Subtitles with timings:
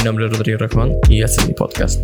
[0.00, 2.00] mi nombre es Rodrigo Rajón y este es mi podcast.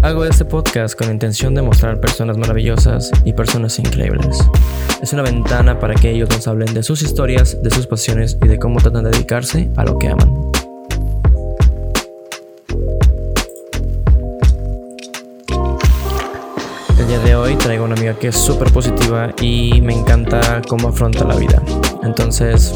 [0.00, 4.38] Hago este podcast con la intención de mostrar personas maravillosas y personas increíbles.
[5.02, 8.48] Es una ventana para que ellos nos hablen de sus historias, de sus pasiones y
[8.48, 10.50] de cómo tratan de dedicarse a lo que aman.
[16.98, 20.88] El día de hoy traigo una amiga que es súper positiva y me encanta cómo
[20.88, 21.62] afronta la vida.
[22.02, 22.72] Entonces,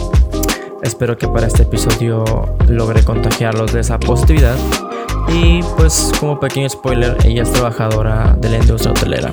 [0.83, 2.25] espero que para este episodio
[2.69, 4.57] logre contagiarlos de esa positividad.
[5.29, 9.31] Y pues como pequeño spoiler, ella es trabajadora de la industria hotelera.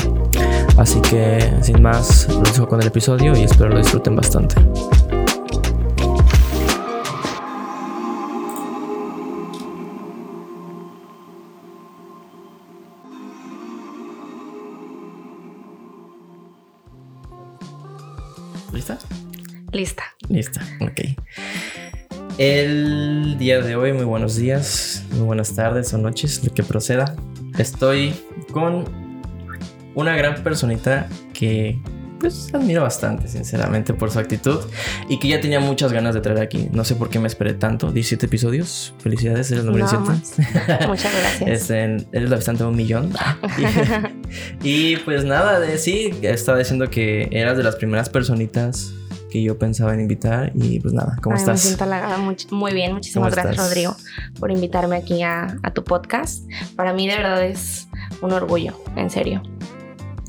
[0.78, 4.56] Así que sin más, los dejo con el episodio y espero lo disfruten bastante.
[20.30, 20.62] Lista.
[20.80, 21.02] Ok.
[22.38, 27.16] El día de hoy, muy buenos días, muy buenas tardes o noches, lo que proceda.
[27.58, 28.14] Estoy
[28.52, 28.84] con
[29.96, 31.80] una gran personita que
[32.20, 34.60] pues admiro bastante, sinceramente, por su actitud
[35.08, 36.70] y que ya tenía muchas ganas de traer aquí.
[36.72, 37.92] No sé por qué me esperé tanto.
[37.92, 38.94] 17 episodios.
[39.00, 40.88] Felicidades, eres el número No, 17.
[40.88, 41.50] Muchas gracias.
[41.50, 43.14] Este, eres la visitante de un millón.
[44.64, 48.94] y, y, pues nada, de sí, estaba diciendo que eras de las primeras personitas
[49.36, 51.56] que yo pensaba en invitar y pues nada, ¿cómo Ay, estás?
[51.56, 52.18] Me siento halagada.
[52.52, 53.68] Muy bien, muchísimas ¿Cómo gracias, estás?
[53.68, 53.96] Rodrigo,
[54.40, 56.50] por invitarme aquí a, a tu podcast.
[56.78, 57.90] Para mí, de verdad, es
[58.22, 59.42] un orgullo, en serio.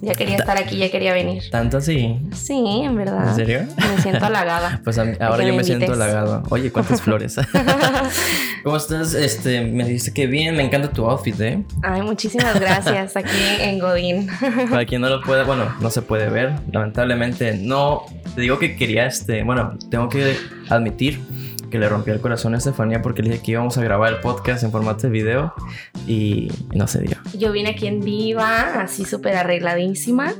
[0.02, 1.44] Ya quería estar aquí, ya quería venir.
[1.50, 2.18] ¿Tanto así?
[2.34, 3.30] Sí, en verdad.
[3.30, 3.60] ¿En serio?
[3.76, 4.80] Me siento halagada.
[4.84, 6.42] Pues mí- ahora yo me me siento halagado.
[6.50, 7.36] Oye, ¿cuántas flores?
[8.62, 9.14] ¿Cómo estás?
[9.14, 11.62] Este, me dijiste que bien, me encanta tu outfit, ¿eh?
[11.82, 13.30] Ay, muchísimas gracias aquí
[13.60, 14.28] en Godín.
[14.70, 18.02] Para quien no lo pueda, bueno, no se puede ver, lamentablemente no.
[18.34, 20.36] Te digo que quería, este, bueno, tengo que
[20.68, 21.20] admitir
[21.70, 24.20] que le rompí el corazón a Estefanía porque le dije que íbamos a grabar el
[24.20, 25.52] podcast en formato de video
[26.06, 27.16] y no se dio.
[27.38, 30.32] Yo vine aquí en viva, así súper arregladísima,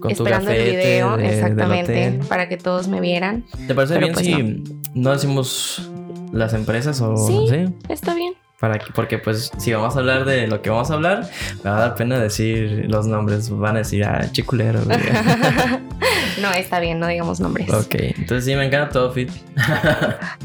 [0.00, 3.44] Con tu esperando el video, de- exactamente, para que todos me vieran.
[3.66, 4.64] ¿Te parece Pero bien pues si
[4.94, 5.12] no.
[5.12, 5.90] decimos
[6.32, 7.46] las empresas o Sí.
[7.50, 7.74] sí?
[7.88, 8.34] Está bien.
[8.60, 11.28] Para que, porque pues si vamos a hablar de lo que vamos a hablar,
[11.64, 13.50] me va a dar pena decir los nombres.
[13.50, 14.80] Van a decir, ah, chiculero.
[16.36, 16.42] güey".
[16.42, 17.68] no, está bien, no digamos nombres.
[17.72, 19.30] ok, entonces sí, me encanta tu outfit.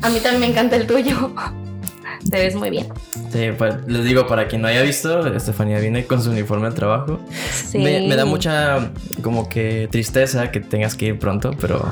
[0.01, 1.33] A mí también me encanta el tuyo.
[2.31, 2.87] Te ves muy bien.
[3.31, 6.75] Sí, pues les digo, para quien no haya visto, Estefanía viene con su uniforme de
[6.75, 7.19] trabajo.
[7.53, 7.77] Sí.
[7.77, 8.89] Me, me da mucha
[9.21, 11.87] como que tristeza que tengas que ir pronto, pero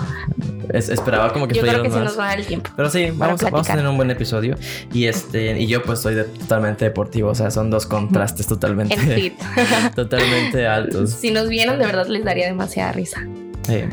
[0.74, 2.04] es- esperaba como que Yo creo que más.
[2.04, 2.72] nos va el tiempo.
[2.76, 4.56] Pero sí, vamos a, vamos a tener un buen episodio.
[4.92, 8.98] Y este, y yo pues soy de- totalmente deportivo, o sea, son dos contrastes totalmente,
[9.96, 11.12] totalmente altos.
[11.22, 13.22] si nos vieran, de verdad les daría demasiada risa.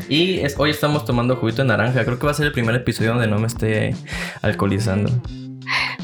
[0.09, 2.03] Y es- hoy estamos tomando juguito de naranja.
[2.05, 3.95] Creo que va a ser el primer episodio donde no me esté
[4.41, 5.11] alcoholizando.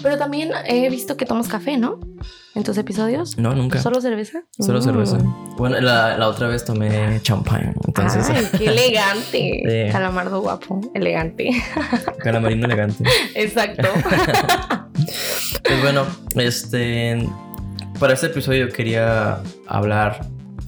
[0.02, 2.00] Pero también he visto que tomas café, ¿no?
[2.56, 3.38] En tus episodios.
[3.38, 3.80] No, nunca.
[3.81, 4.44] ¿Solo cerveza?
[4.57, 4.84] Solo Mm.
[4.84, 5.18] cerveza.
[5.57, 7.74] Bueno, la, la otra vez tomé champán.
[7.85, 9.63] Entonces, Ay, qué elegante.
[9.88, 9.91] Sí.
[9.91, 11.50] Calamardo guapo, elegante.
[12.24, 13.03] calamarino elegante.
[13.36, 13.88] Exacto.
[15.63, 16.06] Pues bueno,
[16.36, 17.28] este.
[18.00, 20.25] Para este episodio quería hablar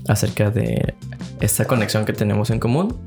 [0.08, 0.94] acerca de
[1.42, 2.98] esta conexión que tenemos en común.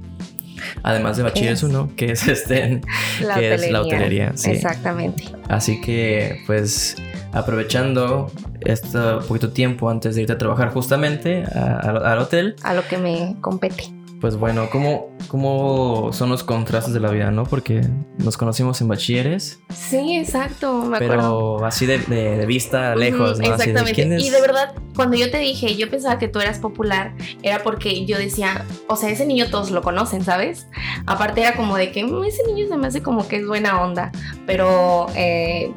[0.83, 1.63] Además de Bachilleres es?
[1.65, 2.81] 1, que es este.
[3.23, 3.55] La que hotelería.
[3.67, 4.33] es la hotelería.
[4.35, 4.51] Sí.
[4.51, 5.25] Exactamente.
[5.49, 6.97] Así que, pues,
[7.33, 8.31] aprovechando
[8.63, 12.87] este poquito tiempo antes de irte a trabajar justamente a- a- al hotel, A lo
[12.89, 13.85] que me compete.
[14.25, 17.45] Pues bueno, ¿cómo, ¿cómo son los contrastes de la vida, no?
[17.45, 17.83] Porque
[18.17, 20.83] nos conocimos en bachilleres, Sí, exacto.
[20.87, 21.57] Me acuerdo.
[21.59, 23.49] pero así de, de- de vista lejos, ¿no?
[23.49, 24.17] De, Exactamente.
[24.19, 27.13] Y de verdad, cuando yo te dije, yo pensaba que tú eras popular,
[27.43, 30.69] era porque yo decía, o sea, ese niño todos lo conocen, ¿sabes?
[31.05, 33.83] Aparte era como de que "Mm, ese niño se me hace como que es buena
[33.83, 34.11] onda,
[34.47, 35.71] pero eh,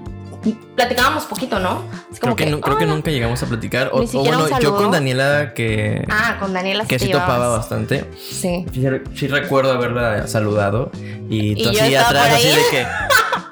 [0.53, 1.83] platicábamos poquito, ¿no?
[2.11, 2.93] Es Creo que, nu- creo que "Hola".
[2.93, 3.89] nunca llegamos a platicar.
[3.93, 8.05] O, bueno, yo con Daniela que, Ah, con Daniela que sí topaba bastante.
[8.17, 8.65] Sí.
[8.73, 8.85] Sí,
[9.15, 10.91] sí recuerdo haberla saludado
[11.29, 12.87] y tú Y yo así atrás, así de que...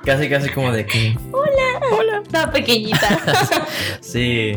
[0.06, 1.18] Casi, casi como de que...
[2.24, 3.20] Estaba pequeñita.
[4.02, 4.54] Sí.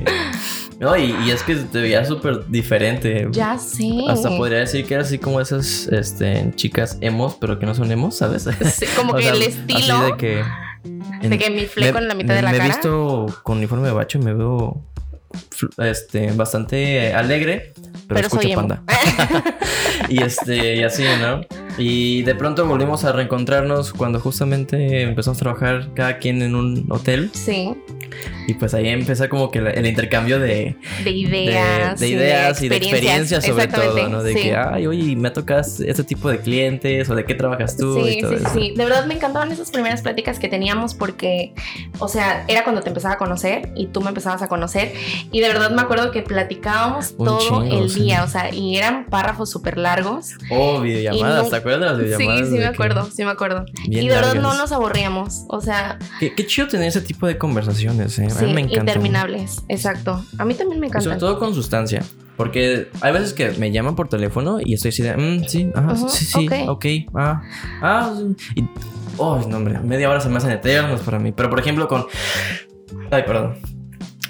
[0.79, 3.27] No, y, y es que te veía súper diferente.
[3.33, 3.89] ya sé.
[4.09, 7.91] Hasta podría decir que era así como esas este, chicas emos, pero que no son
[7.91, 8.47] emos, ¿sabes?
[8.75, 10.45] Sí, como que sea, el Así estilo de que.
[11.23, 12.69] De que mi fleco me- en la mitad me- de la me cara.
[12.69, 14.83] he visto con uniforme de bacho y me veo
[15.79, 17.73] este, bastante alegre,
[18.09, 18.69] pero, Pero soy escucho emo.
[18.69, 18.83] panda.
[20.09, 21.41] y este, y así, ¿no?
[21.79, 26.87] Y de pronto volvimos a reencontrarnos cuando justamente empezamos a trabajar cada quien en un
[26.91, 27.31] hotel.
[27.33, 27.75] sí.
[28.47, 32.01] Y pues ahí empieza como que el intercambio de, de ideas.
[32.01, 34.23] De, ideas y de experiencias sobre todo, ¿no?
[34.23, 38.03] De que, ay, oye, me tocas este tipo de clientes o de qué trabajas tú.
[38.03, 38.75] Sí, sí, sí.
[38.75, 41.53] De verdad me encantaban esas primeras pláticas que teníamos porque,
[41.99, 44.95] o sea, era cuando te empezaba a conocer y tú me empezabas a conocer.
[45.31, 49.51] Y de verdad me acuerdo que platicábamos todo el día, o sea, y eran párrafos
[49.51, 50.31] súper largos.
[50.51, 52.49] Oh, videollamadas, ¿te acuerdas de las videollamadas?
[52.49, 53.65] Sí, sí, me acuerdo, sí me acuerdo.
[53.85, 55.99] y de verdad no nos aburríamos, o sea...
[56.21, 58.29] Qué, chido tener ese tipo de conversaciones, ¿eh?
[58.37, 58.81] A mí me encanta.
[58.81, 60.25] interminables, exacto.
[60.39, 61.05] A mí también me encanta.
[61.05, 62.03] Sobre todo con sustancia.
[62.37, 65.97] Porque hay veces que me llaman por teléfono y estoy así de, mm, sí, ajá,
[65.97, 67.43] sí, sí, ok, ah,
[67.83, 68.15] ah,
[68.55, 68.65] y,
[69.17, 71.33] oh, no, hombre, media hora se me hacen eternos para mí.
[71.33, 72.07] Pero por ejemplo, con,
[73.11, 73.59] ay, perdón,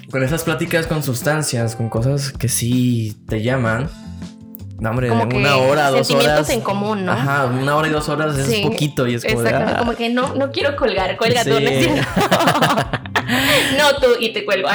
[0.09, 3.89] con esas pláticas con sustancias, con cosas que sí te llaman,
[4.79, 6.49] no, hombre, una hora, dos horas.
[6.49, 7.11] en común, ¿no?
[7.11, 9.79] Ajá, una hora y dos horas es poquito y es como Exactamente, ah.
[9.79, 11.59] como que no, no quiero colgar, cuelga tú, ¿no?
[13.77, 14.69] no tú y te cuelgo.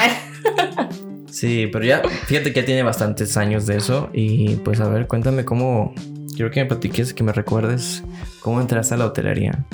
[1.30, 5.06] sí, pero ya, fíjate que ya tiene bastantes años de eso y pues a ver,
[5.06, 5.94] cuéntame cómo,
[6.34, 8.02] quiero que me platiques, que me recuerdes
[8.40, 9.64] cómo entraste a la hotelería.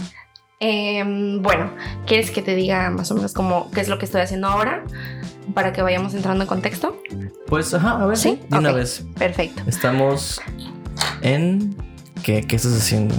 [0.63, 1.73] Em, bueno,
[2.07, 4.85] ¿quieres que te diga más o menos cómo, qué es lo que estoy haciendo ahora?
[5.55, 7.01] Para que vayamos entrando en contexto.
[7.47, 9.05] Pues, ajá, a ver, sí, de una vez.
[9.19, 9.63] Perfecto.
[9.67, 10.41] Estamos
[11.23, 11.77] en
[12.23, 13.15] ¿Qué, ¿Qué, estás haciendo?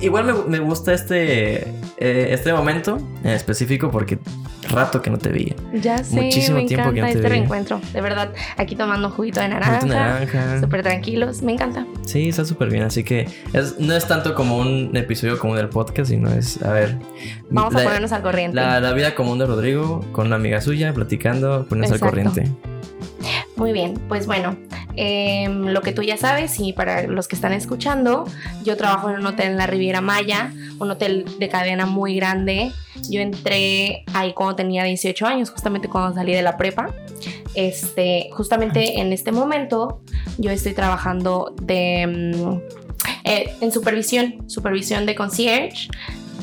[0.00, 1.62] Igual me, me gusta este,
[1.98, 4.18] eh, este momento en específico porque
[4.68, 5.54] rato que no te veía.
[5.74, 7.80] Ya sé, Muchísimo me tiempo encanta que no te este reencuentro.
[7.92, 9.86] De verdad, aquí tomando juguito de naranja.
[9.86, 10.60] naranja.
[10.60, 11.42] Súper tranquilos.
[11.42, 11.86] Me encanta.
[12.06, 12.84] Sí, está súper bien.
[12.84, 13.28] Así que
[13.78, 16.98] no es tanto como un episodio común del podcast, sino es, a ver...
[17.50, 18.56] Vamos a ponernos al corriente.
[18.56, 22.50] La, vida común de Rodrigo con una amiga suya, platicando, ponernos al corriente.
[23.60, 24.56] Muy bien, pues bueno,
[24.96, 28.24] Em, lo que tú ya sabes y para los que están escuchando,
[28.64, 32.72] yo trabajo en un hotel en la Riviera Maya, un hotel de cadena muy grande.
[33.08, 36.94] Yo entré ahí cuando tenía 18 años, justamente cuando salí de la prepa.
[37.54, 40.02] Este, justamente en este momento
[40.38, 42.60] yo estoy trabajando de, mm,
[43.24, 45.88] eh, en supervisión, supervisión de concierge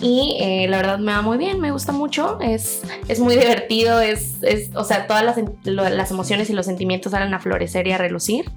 [0.01, 3.99] y eh, la verdad me va muy bien, me gusta mucho, es, es muy divertido,
[4.01, 7.91] es, es, o sea, todas las, las, emociones y los sentimientos salen a florecer y
[7.91, 8.51] a relucir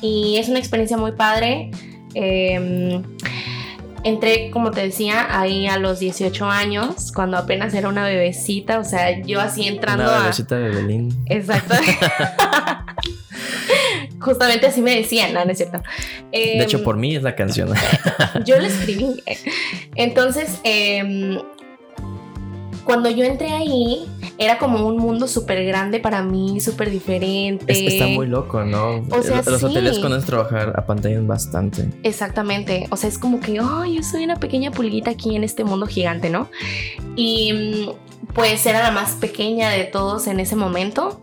[0.00, 1.70] y es una experiencia muy padre.
[2.14, 3.02] Em,
[4.02, 8.84] entré, como te decía, ahí a los 18 años, cuando apenas era una bebecita, o
[8.84, 11.24] sea, yo así entrando una bebecita de Belín.
[11.26, 11.74] Exacto.
[14.20, 15.82] Justamente así me decían, no, no es cierto.
[16.30, 17.70] de hecho, em, por mí es la canción.
[18.44, 19.22] yo lo escribí.
[19.94, 21.38] Entonces, em,
[22.84, 24.06] cuando yo entré ahí,
[24.36, 27.86] era como un mundo súper grande para mí, súper diferente.
[27.86, 29.04] está muy loco, ¿no?
[29.10, 31.88] O sea, Los hoteles cuando trabajar apantallan bastante.
[32.02, 32.86] Exactamente.
[32.90, 35.86] O sea, es como que, oh, yo soy una pequeña pulguita aquí en este mundo
[35.86, 36.48] gigante, ¿no?
[37.16, 37.90] Y
[38.34, 41.20] pues era la más pequeña de todos en ese momento.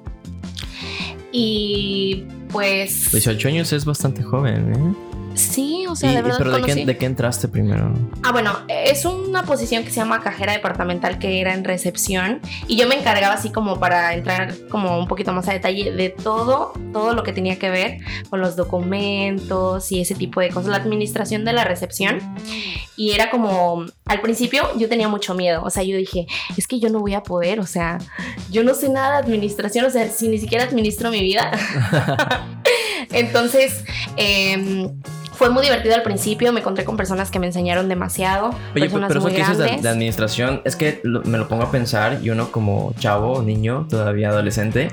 [1.32, 3.12] Y pues...
[3.12, 5.07] 18 años es bastante joven, ¿eh?
[5.38, 6.38] Sí, o sea, de verdad.
[6.40, 7.94] ¿Pero de qué, entraste primero?
[8.24, 12.76] Ah, bueno, es una posición que se llama cajera departamental que era en recepción y
[12.76, 16.74] yo me encargaba así como para entrar como un poquito más a detalle de todo,
[16.92, 18.00] todo lo que tenía que ver
[18.30, 22.20] con los documentos y ese tipo de cosas, la administración de la recepción.
[22.96, 26.26] Y era como, al principio yo tenía mucho miedo, o sea, yo dije,
[26.58, 28.00] es que yo no voy a poder, o sea,
[28.50, 31.52] yo no sé nada de administración, o sea, si ni siquiera administro mi vida.
[33.12, 33.84] Entonces,
[34.18, 34.90] eh,
[35.38, 38.50] fue muy divertido al principio, me encontré con personas que me enseñaron demasiado.
[38.76, 42.32] Oye, pero eso que dices de, administración, es que me lo pongo a pensar y
[42.32, 44.90] uno como chavo, niño, todavía adolescente,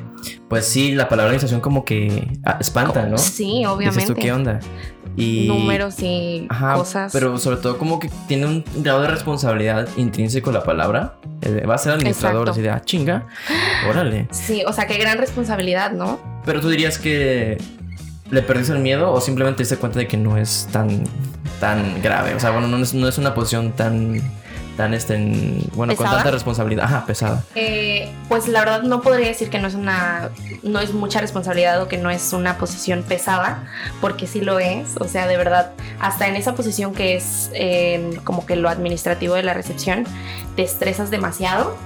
[0.49, 3.17] pues sí, la palabra administración como que ah, espanta, ¿no?
[3.17, 4.01] Sí, obviamente.
[4.01, 4.61] Dices tú, ¿qué onda?
[5.17, 6.47] Y, números y
[6.77, 7.11] cosas.
[7.13, 11.15] Pero sobre todo como que tiene un grado de responsabilidad intrínseco la palabra.
[11.41, 13.27] Eh, va a ser administrador, así de, ah, chinga,
[13.89, 14.29] órale.
[14.31, 16.21] Sí, o sea, qué gran responsabilidad, ¿no?
[16.45, 17.57] Pero tú dirías que
[18.31, 21.05] le perdiste el miedo o simplemente te diste cuenta de que no es tan,
[21.61, 22.35] tan grave?
[22.35, 24.21] O sea, bueno, no es, no es una posición tan
[24.77, 25.17] tan este
[25.75, 26.85] bueno con tanta responsabilidad.
[26.85, 27.45] Ajá pesada.
[27.55, 30.31] Eh, pues la verdad no podría decir que no es una
[30.63, 33.65] no es mucha responsabilidad o que no es una posición pesada
[34.01, 34.97] porque sí lo es.
[34.99, 39.35] O sea de verdad hasta en esa posición que es eh, como que lo administrativo
[39.35, 40.05] de la recepción
[40.57, 41.77] te estresas demasiado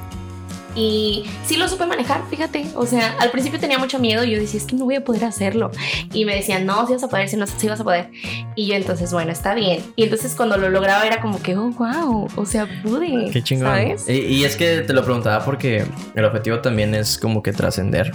[0.78, 2.66] y sí lo supe manejar, fíjate.
[2.76, 5.04] O sea, al principio tenía mucho miedo y yo decía, es que no voy a
[5.04, 5.73] poder hacerlo.
[6.12, 8.12] Y me decían, no, si vas a poder, si no, si vas a poder.
[8.54, 9.82] Y yo entonces, bueno, está bien.
[9.97, 13.28] Y entonces cuando lo lograba era como que, oh, wow, o sea, pude.
[13.32, 13.66] Qué chingón.
[13.66, 14.08] ¿sabes?
[14.08, 18.12] Y, es que te lo preguntaba porque el objetivo también es como que trascender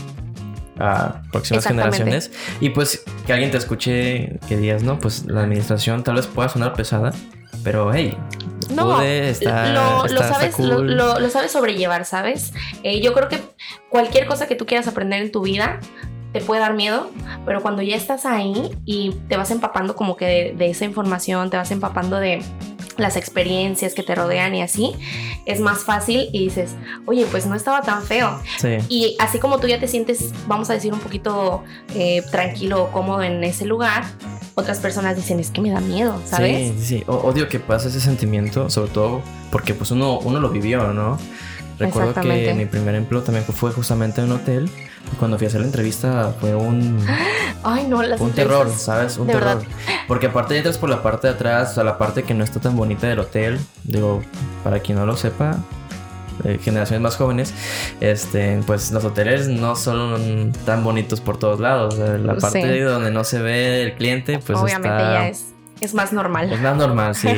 [0.80, 6.04] a próximas generaciones y pues que alguien te escuche que digas, no, pues la administración
[6.04, 7.14] tal vez pueda sonar pesada,
[7.62, 8.18] pero hey,
[8.70, 10.96] No, pude, está, lo, lo está- sabes, lo, cool.
[10.98, 12.54] lo- lo sabes sobrellevar, ¿sabes?
[12.84, 13.40] Eh, yo creo que
[13.90, 15.80] cualquier cosa que tú quieras aprender en tu vida
[16.32, 17.12] te puede dar miedo,
[17.46, 21.50] pero cuando ya estás ahí y te vas empapando como que de, de esa información,
[21.52, 22.42] te vas empapando de
[22.98, 24.94] las experiencias que te rodean y así,
[25.46, 28.40] es más fácil y dices, oye, pues no estaba tan feo.
[28.60, 28.78] Sí.
[28.90, 31.64] Y así como tú ya te sientes, vamos a decir, un poquito
[31.96, 34.04] eh, tranquilo o cómodo en ese lugar,
[34.56, 36.74] otras personas dicen, es que me da miedo, ¿sabes?
[36.80, 37.04] Sí, sí.
[37.08, 39.22] O- odio que pase ese sentimiento, sobre todo
[39.52, 41.18] porque pues uno, uno lo vivió, ¿no?
[41.80, 44.70] Recuerdo que mi primer empleo también fue justamente en un hotel.
[45.12, 47.06] Y cuando fui a hacer la entrevista fue un,
[47.64, 49.18] Ay, no, las un terror, ¿sabes?
[49.18, 49.58] Un de terror.
[49.58, 49.64] verdad.
[50.08, 52.60] Porque aparte entras por la parte de atrás, o sea, la parte que no está
[52.60, 53.60] tan bonita del hotel.
[53.84, 54.22] Digo,
[54.64, 55.58] para quien no lo sepa,
[56.44, 57.54] eh, generaciones más jóvenes,
[58.02, 61.94] este, pues los hoteles no son tan bonitos por todos lados.
[61.94, 62.80] O sea, la parte Sí.
[62.80, 65.14] donde no se ve el cliente, pues Obviamente está...
[65.14, 65.53] ya es,
[65.84, 66.52] es más normal.
[66.52, 67.28] Es más normal, sí.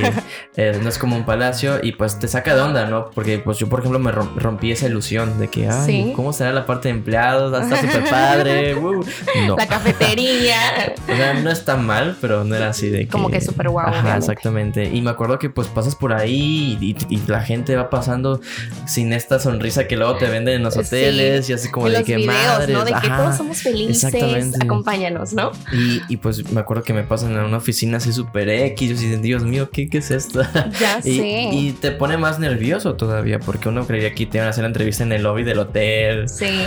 [0.58, 3.10] Eh, no es como un palacio y pues te saca de onda, ¿no?
[3.14, 6.14] Porque pues yo, por ejemplo, me rom- rompí esa ilusión de que, ay, Sí.
[6.16, 7.52] ¿cómo será la parte de empleados?
[7.62, 8.74] Está súper padre.
[8.76, 9.04] uh.
[9.48, 9.58] No.
[9.58, 10.56] La cafetería.
[11.12, 13.08] O sea, no está mal, pero no era así de que...
[13.10, 14.86] Como que súper guau, Ajá, exactamente.
[14.86, 18.40] Y me acuerdo que pues pasas por ahí y, y- y la gente va pasando
[18.88, 20.80] sin esta sonrisa que luego te venden en los Sí.
[20.82, 22.84] hoteles y así como de que madres, ¿no?
[22.86, 23.18] De que ajá.
[23.18, 24.04] todos somos felices.
[24.06, 24.58] exactamente.
[24.64, 25.52] Acompáñanos, ¿no?
[25.74, 28.90] Y, y, pues me acuerdo que me pasan en una oficina así súper X.
[28.90, 30.42] Yo así, Dios mío, ¿qué, qué es esto?
[30.80, 31.50] Ya Y, sé.
[31.52, 34.68] y te pone más nervioso todavía, porque uno creería que te iban a hacer la
[34.70, 36.28] entrevista en el lobby del hotel.
[36.30, 36.66] Sí.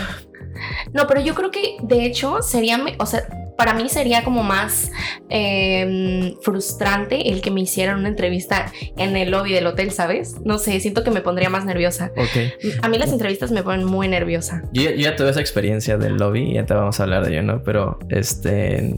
[0.92, 4.90] No, pero yo creo que de hecho sería, o sea, para mí sería como más
[5.30, 10.36] eh, frustrante el que me hicieran una entrevista en el lobby del hotel, ¿sabes?
[10.44, 12.12] No sé, siento que me pondría más nerviosa.
[12.16, 12.72] Ok.
[12.82, 14.62] A mí las entrevistas me ponen muy nerviosa.
[14.72, 17.32] Yo, ya- yo ya tuve esa experiencia del lobby ya te vamos a hablar de
[17.32, 17.62] ello, ¿no?
[17.62, 18.94] Pero este.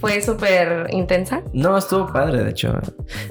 [0.00, 1.42] Fue súper intensa.
[1.52, 2.74] No, estuvo padre, de hecho.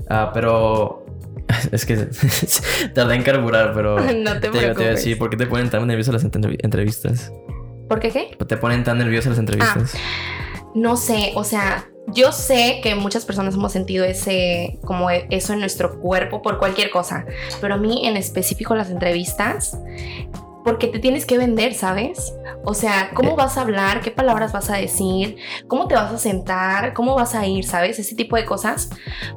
[0.09, 1.05] Ah, pero.
[1.71, 1.95] Es que
[2.95, 3.99] tardé en carburar, pero.
[3.99, 4.89] no te te, iba- te preocupes.
[4.89, 7.31] decir, ¿por qué te ponen tan nerviosas las entrev- entrevistas?
[7.87, 8.35] ¿Por qué qué?
[8.47, 9.93] Te ponen tan nerviosas las entrevistas.
[10.73, 15.53] No sé, o sea, yo sé que muchas personas hemos sentido ese, como e- eso
[15.53, 17.25] en nuestro cuerpo por cualquier cosa,
[17.61, 19.77] pero a mí en específico las entrevistas,
[20.65, 22.33] porque te tienes que vender, ¿sabes?
[22.63, 24.01] O sea, ¿cómo vas a hablar?
[24.01, 25.37] ¿Qué palabras vas a decir?
[25.67, 26.93] ¿Cómo te vas a sentar?
[26.93, 27.65] ¿Cómo vas a ir?
[27.65, 27.99] ¿Sabes?
[27.99, 28.89] Ese tipo de cosas.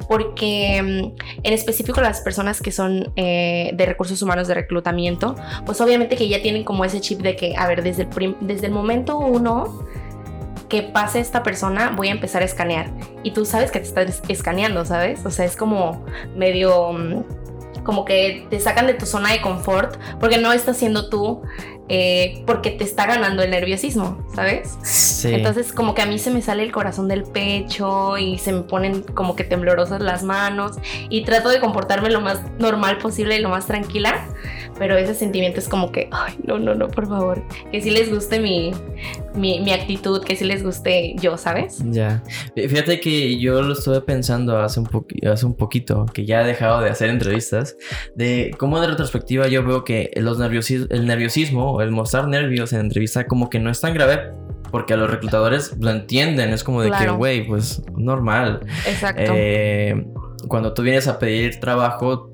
[0.08, 5.78] Porque mm, en específico las personas que son eh, de recursos humanos de reclutamiento, pues
[5.82, 8.72] obviamente que ya tienen como ese chip de que, a ver, desde el, desde el
[8.72, 9.86] momento uno
[10.70, 12.90] que pase esta persona, voy a empezar a escanear.
[13.22, 15.26] Y tú sabes que te estás escaneando, ¿sabes?
[15.26, 17.24] O sea, es como medio...
[17.88, 21.40] Como que te sacan de tu zona de confort porque no estás siendo tú,
[21.88, 24.76] eh, porque te está ganando el nerviosismo, ¿sabes?
[24.82, 25.32] Sí.
[25.32, 28.62] Entonces como que a mí se me sale el corazón del pecho y se me
[28.62, 30.76] ponen como que temblorosas las manos
[31.08, 34.26] y trato de comportarme lo más normal posible y lo más tranquila,
[34.78, 37.42] pero ese sentimiento es como que, ay, no, no, no, por favor,
[37.72, 38.70] que sí les guste mi,
[39.34, 41.78] mi, mi actitud, que sí les guste yo, ¿sabes?
[41.90, 42.22] Ya.
[42.54, 46.46] Fíjate que yo lo estuve pensando hace un, poqui- hace un poquito, que ya he
[46.46, 47.76] dejado de hacer entrevistas,
[48.14, 52.72] de cómo de retrospectiva yo veo que los nerviosis el nerviosismo o el mostrar nervios
[52.72, 54.32] en entrevista como que no es tan grave.
[54.70, 58.60] Porque a los reclutadores lo entienden, es como de que, güey, pues normal.
[58.86, 59.22] Exacto.
[59.34, 60.06] Eh,
[60.46, 62.27] cuando tú vienes a pedir trabajo,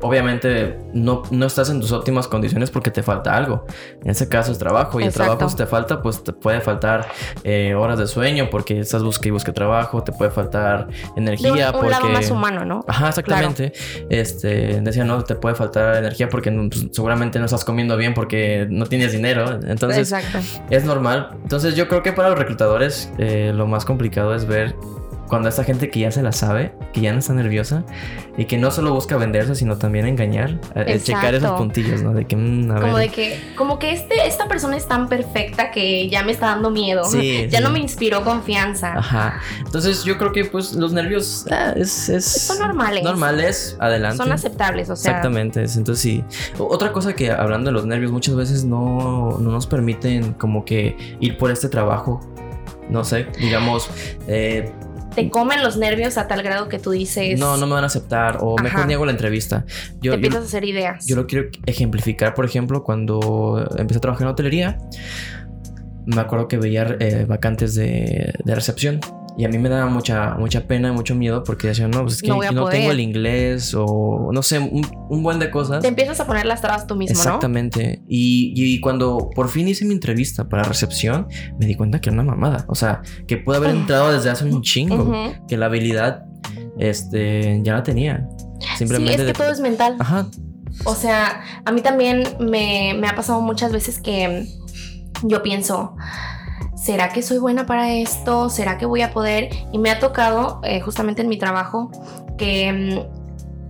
[0.00, 3.64] obviamente no, no estás en tus óptimas condiciones porque te falta algo.
[4.02, 7.08] En ese caso es trabajo y el trabajo si te falta, pues te puede faltar
[7.44, 11.58] eh, horas de sueño porque estás busque y busque trabajo, te puede faltar energía un,
[11.58, 11.90] un porque...
[11.90, 12.84] lado más humano, ¿no?
[12.86, 13.72] Ajá, exactamente.
[14.10, 18.66] Este, decía, no, te puede faltar energía porque pues, seguramente no estás comiendo bien porque
[18.70, 19.58] no tienes dinero.
[19.66, 20.38] Entonces, Exacto.
[20.70, 21.30] es normal.
[21.42, 24.74] Entonces yo creo que para los reclutadores eh, lo más complicado es ver
[25.28, 27.84] cuando esta gente que ya se la sabe, que ya no está nerviosa
[28.36, 32.14] y que no solo busca venderse, sino también engañar, eh, eh, checar esos puntillos, ¿no?
[32.14, 33.08] De que, mm, a Como ver.
[33.08, 36.70] de que, como que este, esta persona es tan perfecta que ya me está dando
[36.70, 37.04] miedo.
[37.04, 37.64] Sí, ya sí.
[37.64, 38.94] no me inspiró confianza.
[38.98, 39.40] Ajá.
[39.64, 42.24] Entonces yo creo que pues los nervios ah, es, es...
[42.24, 43.04] Son normales.
[43.04, 44.16] Normales, adelante.
[44.16, 45.10] Son aceptables, o sea.
[45.10, 46.24] Exactamente, entonces sí.
[46.58, 50.96] Otra cosa que hablando de los nervios, muchas veces no, no nos permiten como que
[51.20, 52.20] ir por este trabajo.
[52.88, 53.90] No sé, digamos,
[54.26, 54.72] eh,
[55.18, 57.38] Te comen los nervios a tal grado que tú dices.
[57.38, 58.86] no, no me van a aceptar o mejor Ajá.
[58.86, 59.64] niego la entrevista.
[60.00, 61.06] Yo, te yo, empiezas a hacer ideas.
[61.06, 64.78] yo lo quiero ejemplificar, por ejemplo, cuando empecé a trabajar en hotelería,
[66.06, 69.00] me acuerdo que veía eh, vacantes de, de recepción.
[69.38, 72.22] Y a mí me daba mucha, mucha pena, mucho miedo porque decían, no, pues es
[72.22, 75.80] que No no, tengo el inglés o no sé, un, un buen de cosas.
[75.80, 78.02] Te empiezas a poner las trabas tú mismo, Exactamente.
[78.08, 81.28] Y, y cuando por fin hice mi entrevista para recepción,
[81.60, 82.64] me di cuenta que era una mamada.
[82.66, 84.60] O sea, que pude haber entrado desde hace un ¿no?
[84.60, 85.14] chingo.
[85.46, 86.24] Que la habilidad
[86.76, 88.28] este, ya la tenía.
[88.76, 89.14] Simplemente.
[89.14, 89.94] Sí, es que todo es mental.
[90.00, 90.26] Ajá.
[90.84, 94.46] O sea, a mí también me, me ha pasado muchas veces que
[95.22, 95.96] yo pienso,
[96.80, 98.48] ¿será que soy buena para esto?
[98.50, 99.50] ¿Será que voy a poder?
[99.72, 101.90] Y me ha tocado, eh, justamente en mi trabajo,
[102.36, 103.18] que mm,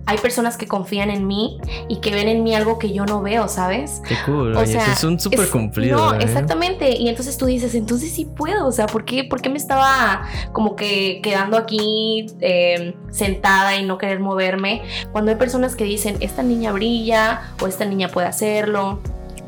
[0.05, 3.21] hay personas que confían en mí y que ven en mí algo que yo no
[3.21, 4.01] veo, ¿sabes?
[4.07, 4.55] Qué cool.
[4.55, 5.97] O sea, es un súper cumplido.
[5.97, 6.23] No, ¿eh?
[6.23, 6.97] exactamente.
[6.97, 8.65] Y entonces tú dices, entonces sí puedo.
[8.65, 13.85] O sea, ¿por qué, por qué me estaba como que quedando aquí em, sentada y
[13.85, 14.81] no querer moverme?
[15.11, 18.99] Cuando hay personas que dicen, esta niña brilla o esta niña puede hacerlo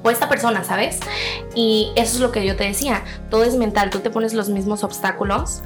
[0.03, 1.00] o esta persona, ¿sabes?
[1.55, 4.50] Y eso es lo que yo te decía, todo es mental, tú te pones los
[4.50, 5.62] mismos obstáculos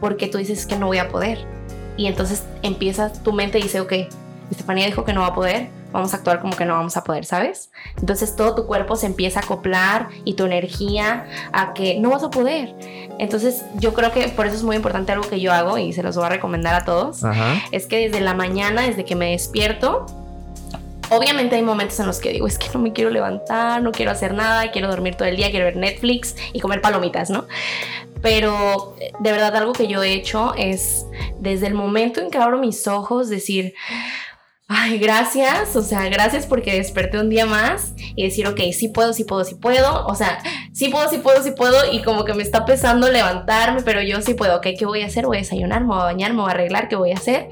[0.00, 1.38] porque tú dices que no voy a poder.
[1.96, 3.92] Y entonces empiezas, tu mente dice, ok,
[4.50, 7.04] Estefanía dijo que no va a poder, vamos a actuar como que no vamos a
[7.04, 7.70] poder, ¿sabes?
[7.98, 12.22] Entonces todo tu cuerpo se empieza a acoplar y tu energía a que no vas
[12.22, 12.74] a poder.
[13.18, 16.02] Entonces yo creo que por eso es muy importante algo que yo hago y se
[16.02, 17.22] los voy a recomendar a todos.
[17.70, 20.06] Es que desde la mañana, desde que me despierto,
[21.10, 24.12] Obviamente hay momentos en los que digo, es que no me quiero levantar, no quiero
[24.12, 27.46] hacer nada, quiero dormir todo el día, quiero ver Netflix y comer palomitas, ¿no?
[28.22, 31.06] Pero de verdad algo que yo he hecho es
[31.38, 33.74] desde el momento en que abro mis ojos decir,
[34.72, 39.12] ay, gracias, o sea, gracias porque desperté un día más y decir, ok, sí puedo,
[39.12, 40.38] sí puedo, sí puedo, o sea,
[40.72, 44.22] sí puedo, sí puedo, sí puedo y como que me está pesando levantarme, pero yo
[44.22, 45.26] sí puedo, ok, ¿qué voy a hacer?
[45.26, 47.48] Voy a desayunar, me voy a bañar, me voy a arreglar, ¿qué voy a hacer?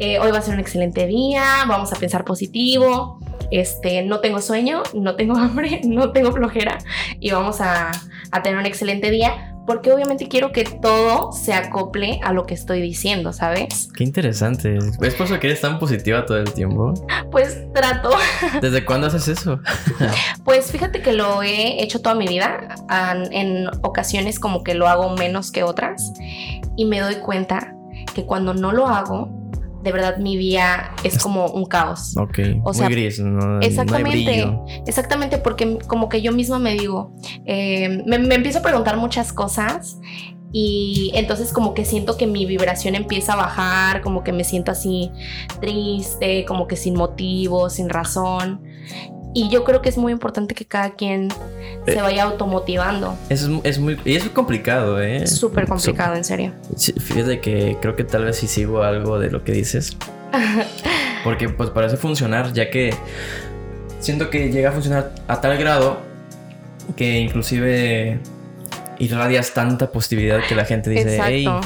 [0.00, 3.20] Eh, hoy va a ser un excelente día, vamos a pensar positivo,
[3.52, 6.78] este, no tengo sueño, no tengo hambre, no tengo flojera
[7.20, 7.92] y vamos a,
[8.32, 12.54] a tener un excelente día porque obviamente quiero que todo se acople a lo que
[12.54, 13.90] estoy diciendo, ¿sabes?
[13.94, 14.78] Qué interesante.
[14.78, 16.94] ¿Es por eso que eres tan positiva todo el tiempo?
[17.30, 18.08] Pues trato.
[18.62, 19.60] ¿Desde cuándo haces eso?
[20.44, 22.76] pues fíjate que lo he hecho toda mi vida.
[23.30, 26.14] En ocasiones como que lo hago menos que otras
[26.74, 27.74] y me doy cuenta
[28.14, 29.47] que cuando no lo hago,
[29.82, 32.16] de verdad mi vida es como un caos.
[32.16, 32.38] Ok.
[32.64, 34.44] O sea, muy gris, no, exactamente.
[34.86, 37.14] exactamente, porque como que yo misma me digo,
[37.46, 39.98] eh, me, me, empiezo a preguntar muchas cosas
[40.52, 44.72] y entonces como que siento que mi vibración empieza a bajar, como que me siento
[44.72, 45.10] así
[45.60, 48.62] triste, como que sin motivo, sin razón.
[49.34, 51.30] Y yo creo que es muy importante que cada quien
[51.84, 53.16] se eh, vaya automotivando.
[53.28, 55.26] Es, es muy y es complicado, ¿eh?
[55.26, 56.52] Súper complicado, en serio.
[56.76, 59.96] Fíjate que creo que tal vez si sigo algo de lo que dices.
[61.24, 62.94] Porque pues parece funcionar, ya que
[64.00, 65.98] siento que llega a funcionar a tal grado
[66.96, 68.20] que inclusive
[68.98, 71.60] irradias tanta positividad que la gente dice, Exacto.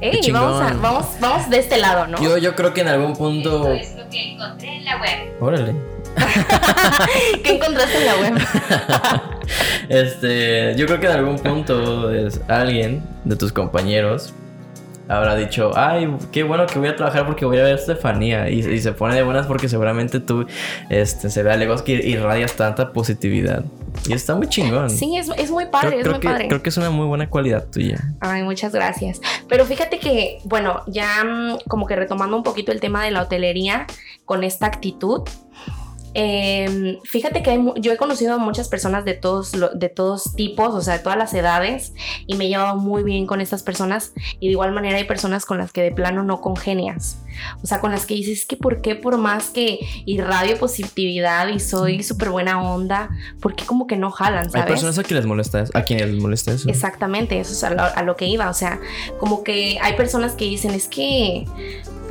[0.00, 2.20] hey, Ey, vamos, vamos, vamos de este lado, ¿no?
[2.20, 3.72] Yo, yo creo que en algún punto.
[3.72, 5.32] Esto es lo que encontré en la web.
[5.40, 5.74] Órale.
[7.44, 8.38] ¿Qué encontraste en la web?
[9.88, 14.34] este, yo creo que en algún punto es alguien de tus compañeros
[15.08, 18.48] habrá dicho, ay, qué bueno que voy a trabajar porque voy a ver a Estefanía.
[18.48, 20.46] Y, se pone de buenas porque seguramente tú
[20.88, 23.64] este, se ve a lejos que irradias tanta positividad.
[24.08, 24.90] Y está muy chingón.
[24.90, 26.48] Sí, es, muy padre, es muy que, padre.
[26.48, 27.98] Creo que es una muy buena cualidad tuya.
[28.20, 29.20] Ay, muchas gracias.
[29.48, 33.22] Pero fíjate que, bueno, ya mm, como que retomando un poquito el tema de la
[33.22, 33.86] hotelería
[34.24, 35.22] con esta actitud,
[36.14, 40.80] Em, fíjate que yo he conocido a muchas personas de todos, de todos tipos, o
[40.82, 41.94] sea, de todas las edades,
[42.26, 44.12] y me he llevado muy bien con estas personas.
[44.40, 47.18] Y de igual manera hay personas con las que de plano no congenias.
[47.62, 51.60] O sea, con las que dices que por qué por más que irradio positividad y
[51.60, 54.50] soy súper buena onda, ¿por qué como que no jalan?
[54.50, 54.66] ¿sabes?
[54.66, 56.68] Hay personas a quienes les molesta, a quienes les molesta eso.
[56.68, 58.50] Exactamente, eso es a lo, a lo que iba.
[58.50, 58.80] O sea,
[59.18, 61.46] como que hay personas que dicen, es que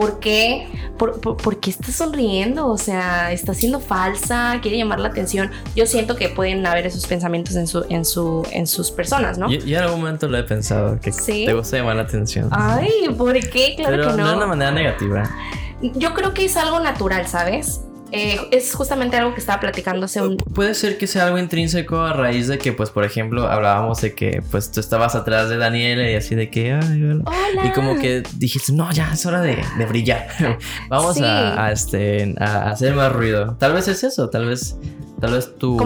[0.02, 0.68] ¿Por qué?
[0.98, 2.68] ¿Por, qué está sonriendo?
[2.68, 5.52] O sea, está siendo falsa, quiere llamar la atención.
[5.76, 9.52] Yo siento que pueden haber esos pensamientos en, su, en, su, en sus personas, ¿no?
[9.52, 12.50] Yo, en algún momento lo he pensado, que te gusta llamar la atención.
[12.50, 13.76] Ay, ¿por qué?
[13.76, 14.24] Claro Pero que no.
[14.24, 15.30] no de una manera negativa.
[15.84, 17.82] Yo creo que es algo natural, ¿sabes?
[18.12, 20.38] Eh, es justamente algo que estaba platicando hace un...
[20.38, 24.13] Puede ser que sea algo intrínseco a raíz de que, pues, por ejemplo, hablábamos de
[24.13, 27.21] que, pues, tú estabas atrás de Daniela y así de que, ay,
[27.63, 30.28] Y como que dijiste, no, ya es hora de, brillar.
[30.89, 33.56] Vamos a, este, a hacer más ruido.
[33.60, 34.78] Tal vez es eso, tal vez,
[35.19, 35.78] tal vez tu,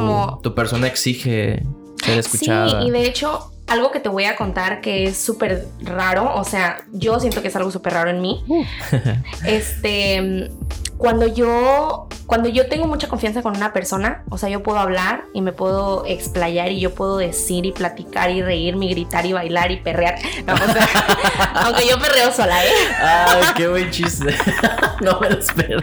[0.42, 1.64] tu persona exige
[2.04, 2.82] ser escuchada.
[2.82, 6.44] Sí, y de hecho, algo que te voy a contar que es súper raro, o
[6.44, 8.44] sea, yo siento que es algo súper raro en mí.
[8.48, 8.64] Uh.
[9.46, 10.50] este,
[10.98, 15.26] cuando yo, cuando yo tengo mucha confianza con una persona, o sea, yo puedo hablar
[15.34, 19.34] y me puedo explayar y yo puedo decir y platicar y reírme y gritar y
[19.34, 20.16] bailar y perrear.
[21.56, 22.70] aunque yo perreo sola, ¿eh?
[23.02, 24.36] Ay, qué buen chiste.
[25.02, 25.80] no me lo espero.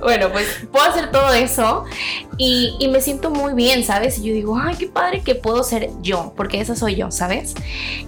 [0.00, 1.84] Bueno, pues puedo hacer todo eso
[2.36, 4.18] y, me siento muy bien, ¿sabes?
[4.18, 7.54] Y yo digo, ay, qué padre que puedo ser yo, porque esa soy yo, ¿sabes?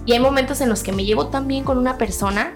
[0.05, 2.53] Y hay momentos en los que me llevo tan bien con una persona,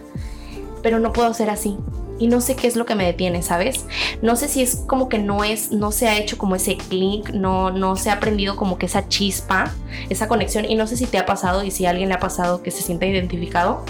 [0.81, 1.77] pero no puedo ser así.
[2.17, 3.85] Y no sé qué es lo que me detiene, ¿sabes?
[4.21, 7.31] No sé si es como que no es, no se ha hecho como ese clic,
[7.31, 9.73] no, no se ha aprendido como que esa chispa,
[10.09, 10.63] esa conexión.
[10.63, 12.81] Y no sé si te ha pasado y si alguien le ha pasado que se
[12.81, 13.83] sienta identificado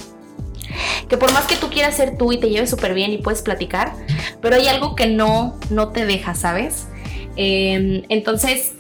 [1.08, 3.42] que por más que tú quieras ser tú y te lleves súper bien y puedes
[3.42, 3.94] platicar,
[4.42, 6.88] pero hay algo que no, no te deja, ¿sabes?
[7.36, 8.74] Em, entonces,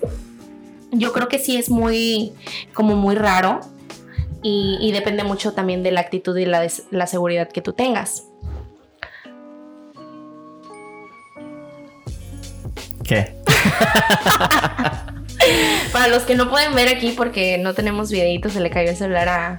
[0.91, 2.33] yo creo que sí es muy,
[2.73, 3.61] como muy raro
[4.41, 8.25] y, depende mucho también de la actitud y la, la seguridad que tú tengas.
[13.03, 13.35] ¿Qué?
[15.91, 18.97] Para los que no pueden ver aquí porque no tenemos videitos, se le cayó el
[18.97, 19.57] celular a,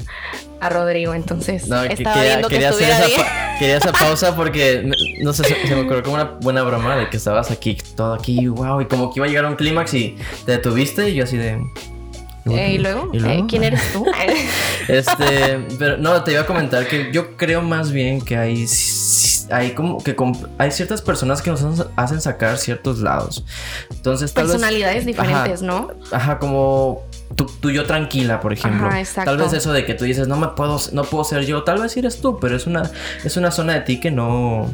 [0.61, 4.91] a Rodrigo, entonces no, estaba quería, viendo que hacer esa quería hacer pausa porque
[5.23, 8.47] no sé, se, me ocurrió como una buena broma de que estabas aquí, todo aquí,
[8.49, 11.25] wow, y como que iba a llegar a un clímax y te detuviste y yo
[11.25, 11.61] así de
[12.51, 13.11] eh, ¿Y luego?
[13.13, 14.07] Eh, ¿Quién eres tú?
[14.89, 18.67] este, pero no, te iba a comentar que yo creo más bien que hay,
[19.51, 20.15] hay como que
[20.59, 21.63] hay ciertas personas que nos
[21.97, 23.45] hacen sacar ciertos lados.
[23.91, 25.89] Entonces, personalidades diferentes, ¿no?
[26.13, 27.03] Ajá, como
[27.35, 28.89] tú, yo tranquila, por ejemplo.
[29.25, 31.81] tal vez eso de que tú dices, no me puedo, no puedo ser yo, tal
[31.81, 32.91] vez eres tú, pero es una,
[33.25, 34.69] es una zona de ti que no,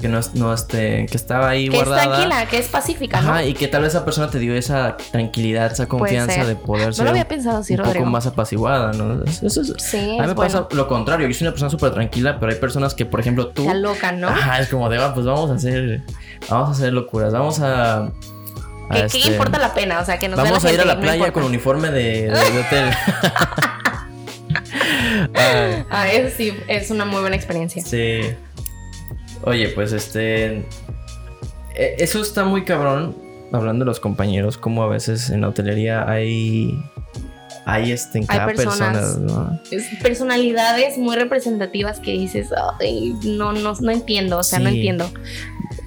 [0.00, 2.02] que no, no este, que estaba ahí guardada.
[2.02, 3.30] Que es tranquila, que es pacífica, ¿no?
[3.30, 6.94] Ajá, y que tal vez esa persona te dio esa tranquilidad, esa confianza de poder
[6.94, 9.24] ser lo había pensado así, un poco más apaciguada, ¿no?
[9.24, 12.52] Eso, sí, a mí me pasa lo contrario, yo soy una persona súper tranquila, pero
[12.52, 13.64] hay personas que, por ejemplo, tú...
[13.64, 14.28] La loca, ¿no?
[14.28, 16.02] Ajá, es como de, ah, pues vamos a hacer,
[16.48, 18.10] vamos a hacer locuras, vamos a
[18.92, 20.00] ¿Qué, este, importa la pena?
[20.00, 22.90] O sea, que nos Vamos a ir a la playa con uniforme de, hotel.
[25.90, 27.82] ah, eso sí, es una muy buena experiencia.
[27.82, 28.20] Sí.
[29.42, 30.64] Oye, pues este.
[31.74, 33.16] E, eso está muy cabrón.
[33.52, 36.82] Hablando de los compañeros, como a veces en la hotelería hay.
[37.64, 39.60] Hay este en cada persona, ¿no?
[40.02, 42.48] personalidades muy representativas que dices,
[43.22, 45.08] no, no, no entiendo, o sea, no entiendo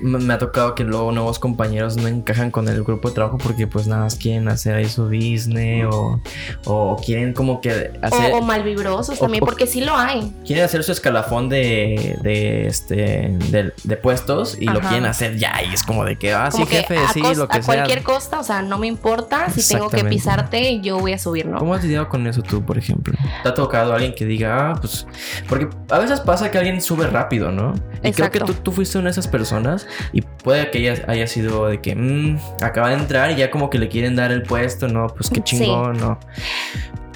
[0.02, 3.66] me ha tocado que luego nuevos compañeros no encajan con el grupo de trabajo porque
[3.66, 6.20] pues nada más quieren hacer ahí su business o,
[6.66, 8.34] o quieren como que hacer...
[8.34, 10.34] O, malvibrosos también, porque sí lo hay.
[10.46, 15.74] Quieren hacer su escalafón de, de este, de, puestos y lo quieren hacer ya y
[15.74, 17.74] es como de que, ah, sí, jefe, sí, lo que sea.
[17.74, 21.18] A cualquier costa, o sea, no me importa si tengo que pisarte, yo voy a
[21.18, 21.58] subir, ¿no?
[21.58, 23.18] ¿Cómo has lidiado con eso tú, por ejemplo?
[23.44, 25.08] ¿Te ha tocado alguien que diga, ah, pues...
[25.48, 27.74] Porque a veces pasa que alguien sube rápido, ¿no?
[28.04, 31.28] Y creo que tú, tú fuiste una de esas personas y puede que ella haya
[31.28, 34.44] sido de que mmm, acaba de entrar y ya como que le quieren dar el
[34.44, 36.20] puesto, no, pues qué chingón, no.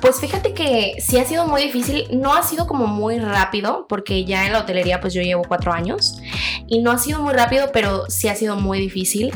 [0.01, 4.23] Pues fíjate que sí ha sido muy difícil, no ha sido como muy rápido, porque
[4.23, 6.21] ya en la hotelería pues yo llevo cuatro años
[6.67, 9.33] y no ha sido muy rápido, pero sí ha sido muy difícil,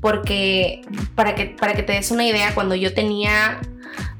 [0.00, 0.82] porque
[1.16, 3.60] para que, para que te des una idea, cuando yo tenía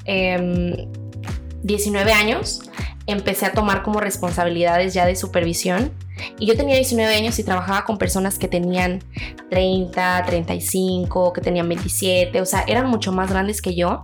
[0.05, 2.62] 19 em, años,
[3.07, 5.92] empecé a tomar como responsabilidades ya de supervisión
[6.39, 9.03] y yo tenía 19 años y trabajaba con personas que tenían
[9.51, 14.01] 30, 35, que tenían 27, o sea, eran mucho más grandes que yo.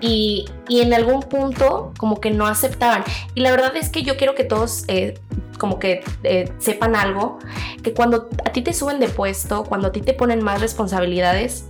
[0.00, 3.04] Y, y en algún punto como que no aceptaban.
[3.34, 5.14] Y la verdad es que yo quiero que todos eh,
[5.58, 7.38] como que eh, sepan algo,
[7.82, 11.66] que cuando a ti te suben de puesto, cuando a ti te ponen más responsabilidades,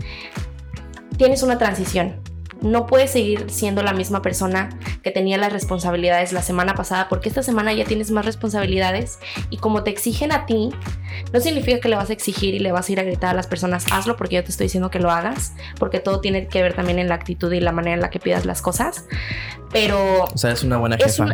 [1.19, 2.22] tienes una transición
[2.63, 4.71] no puedes seguir siendo la misma persona
[5.03, 9.19] que tenía las responsabilidades la semana pasada porque esta semana ya tienes más responsabilidades
[9.51, 10.71] y como te exigen a ti,
[11.33, 13.35] no significa que le vas a exigir y le vas a ir a gritar a
[13.35, 16.63] las personas, hazlo porque yo te estoy diciendo que lo hagas, porque todo tiene que
[16.63, 19.07] ver también en la actitud y la manera en la que pidas las cosas,
[19.73, 20.25] pero...
[20.25, 21.27] O sea, es una buena jefa.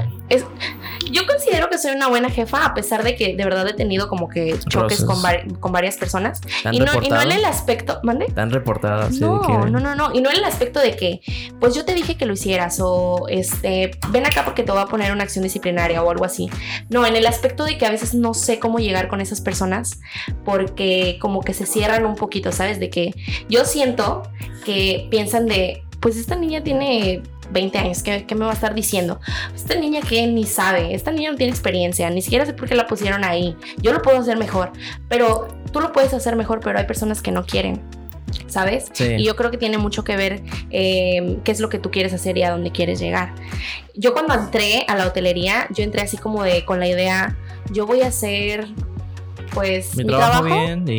[1.10, 4.08] yo considero que soy una buena jefa a pesar de que de verdad he tenido
[4.08, 5.20] como que choques con,
[5.60, 6.40] con, varias personas.
[6.70, 8.00] Y no, y no, en el aspecto...
[8.02, 8.26] ¿Mande?
[8.26, 9.18] Tan reportadas.
[9.20, 10.14] No, no, no, no.
[10.14, 11.17] Y no en el aspecto de que
[11.60, 14.86] pues yo te dije que lo hicieras o este, ven acá porque te voy a
[14.86, 16.48] poner una acción disciplinaria o algo así.
[16.88, 20.00] No, en el aspecto de que a veces no sé cómo llegar con esas personas
[20.44, 22.80] porque como que se cierran un poquito, ¿sabes?
[22.80, 23.14] De que
[23.48, 24.22] yo siento
[24.64, 29.20] que piensan de, pues esta niña tiene 20 años, ¿qué, me va a estar diciendo?
[29.54, 32.74] Esta niña que ni sabe, esta niña no tiene experiencia, ni siquiera sé por qué
[32.74, 33.56] la pusieron ahí.
[33.78, 34.72] Yo lo puedo hacer mejor,
[35.08, 37.80] pero tú lo puedes hacer mejor, pero hay personas que no quieren.
[38.48, 38.90] ¿Sabes?
[38.98, 42.12] Y yo creo que tiene mucho que ver eh, qué es lo que tú quieres
[42.12, 43.34] hacer y a dónde quieres llegar.
[43.94, 47.36] Yo cuando entré a la hotelería, yo entré así como de con la idea,
[47.70, 48.66] yo voy a hacer
[49.54, 50.44] pues mi, trabajo,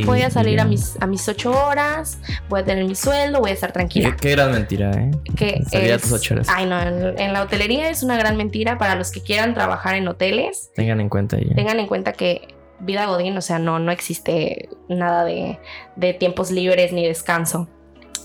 [0.06, 3.52] voy a salir a mis a mis ocho horas, voy a tener mi sueldo, voy
[3.52, 4.16] a estar tranquila.
[4.20, 5.12] Qué, gran mentira, ¿eh?
[5.36, 5.64] Que
[6.02, 6.48] tus ocho horas.
[6.50, 10.08] Ay, no, en, la hotelería es una gran mentira para los que quieran trabajar en
[10.08, 10.72] hoteles.
[10.76, 15.24] Tengan en cuenta Tengan en cuenta que vida godín, o sea, no, no existe nada
[15.26, 15.60] de,
[15.96, 17.68] de tiempos libres ni descanso.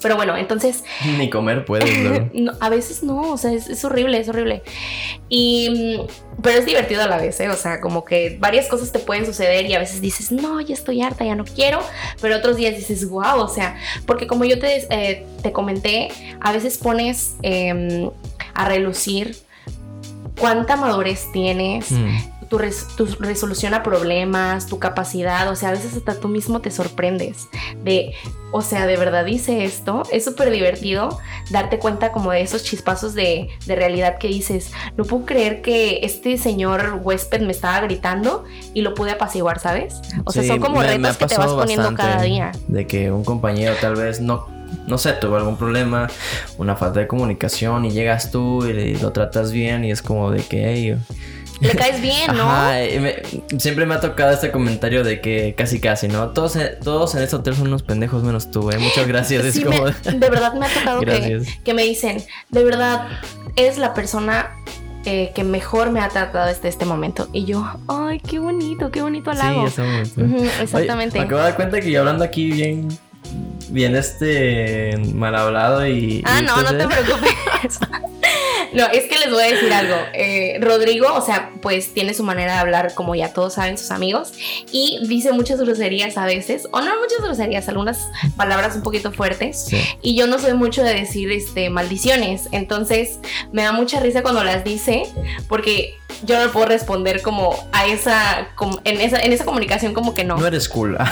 [0.03, 0.85] Pero bueno, entonces...
[1.19, 2.29] Ni comer puedes, luego.
[2.35, 4.63] no, a veces no, o sea, es, es horrible, es horrible.
[5.31, 5.71] Y...
[5.71, 7.49] mm, Pero es divertido a la vez, ¿eh?
[7.49, 10.75] O sea, como que varias cosas te pueden suceder y a veces dices, no, ya
[10.75, 11.81] estoy harta, ya no quiero.
[12.21, 16.09] Pero otros días dices, wow, o sea, porque como yo te, eh, te comenté,
[16.41, 18.11] a veces pones eh,
[18.53, 19.35] a relucir
[20.39, 22.17] cuánta madurez tienes, Mm.
[22.55, 26.61] Tu, res- tu resolución a problemas, tu capacidad, o sea, a veces hasta tú mismo
[26.61, 27.49] te sorprendes
[27.83, 28.13] de,
[28.53, 31.19] o sea, de verdad hice esto, es súper divertido
[31.51, 35.99] darte cuenta como de esos chispazos de, de realidad que dices, no puedo creer que
[36.05, 40.01] este señor huésped me estaba gritando y lo pude apaciguar, ¿sabes?
[40.25, 42.53] O sea, Sí, son como me- retos que te vas poniendo cada día.
[42.69, 44.47] De que un compañero tal vez no,
[44.87, 46.07] no sé, tuvo algún problema,
[46.57, 50.45] una falta de comunicación y llegas tú y lo tratas bien y es como de
[50.45, 50.97] que, hey,
[51.65, 52.45] Le caes bien, ¿no?
[52.51, 53.17] Ajá, me-
[53.59, 56.31] siempre me ha tocado este comentario de que casi casi, ¿no?
[56.31, 58.79] Todos, en- todos en este hotel son unos pendejos menos tú, ¿eh?
[58.79, 59.45] Muchas gracias.
[59.45, 59.83] Es Sí, como...
[59.85, 63.09] me- de verdad me ha tocado que, que me dicen, de verdad,
[63.57, 64.51] es la persona
[65.07, 67.29] eh, que mejor me ha tratado desde este momento.
[67.33, 69.63] Y yo, ay, qué bonito, qué bonito Sí, halago.
[69.63, 71.19] muy Ujú, Oye, exactamente.
[71.19, 72.89] me acabo de dar cuenta que yo hablando aquí bien,
[73.69, 76.23] bien este mal hablado y.
[76.27, 77.79] Ah, y no, no pues, te eh, preocupes.
[78.75, 79.95] No, es que les voy a decir algo.
[80.13, 83.91] Eh, Rodrigo, o sea, pues tiene su manera de hablar, como ya todos saben, sus
[83.91, 84.33] amigos,
[84.73, 89.65] y dice muchas groserías a veces, o no muchas groserías, algunas palabras un poquito fuertes.
[89.67, 89.81] Sí.
[90.03, 92.49] Y yo no soy mucho de decir este, maldiciones.
[92.53, 93.19] Entonces
[93.53, 95.05] me da mucha risa cuando las dice.
[95.49, 98.49] Porque yo no puedo responder como a esa.
[98.57, 100.37] como- en, esa en esa comunicación, como que no.
[100.37, 100.97] No eres cool.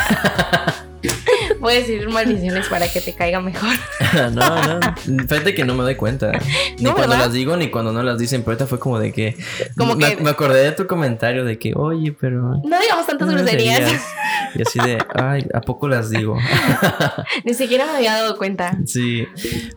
[1.62, 3.70] Voy a decir maldiciones para que te caiga mejor.
[4.33, 4.81] no, no.
[5.29, 6.33] Fíjate que no me doy cuenta.
[6.79, 7.25] Ni No, cuando ¿verdad?
[7.27, 8.42] las digo ni cuando no las dicen.
[8.42, 9.37] Pero ahorita fue como de que.
[9.79, 12.57] Como me, que- me acordé de tu comentario de que, oye, pero.
[12.64, 13.79] No digamos tantas no groserías.
[13.81, 14.05] groserías.
[14.55, 16.37] Y así de, ay, ¿a poco las digo?
[17.44, 18.77] Ni siquiera me había dado cuenta.
[18.85, 19.25] Sí.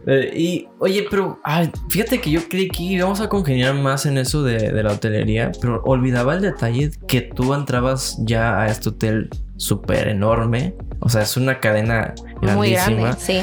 [0.07, 4.17] Eh, y, oye, pero, ay, fíjate que yo creí que íbamos a congeniar más en
[4.17, 8.89] eso de, de la hotelería, pero olvidaba el detalle que tú entrabas ya a este
[8.89, 10.75] hotel súper enorme.
[10.99, 13.01] O sea, es una cadena Muy grandísima.
[13.09, 13.39] grande, sí.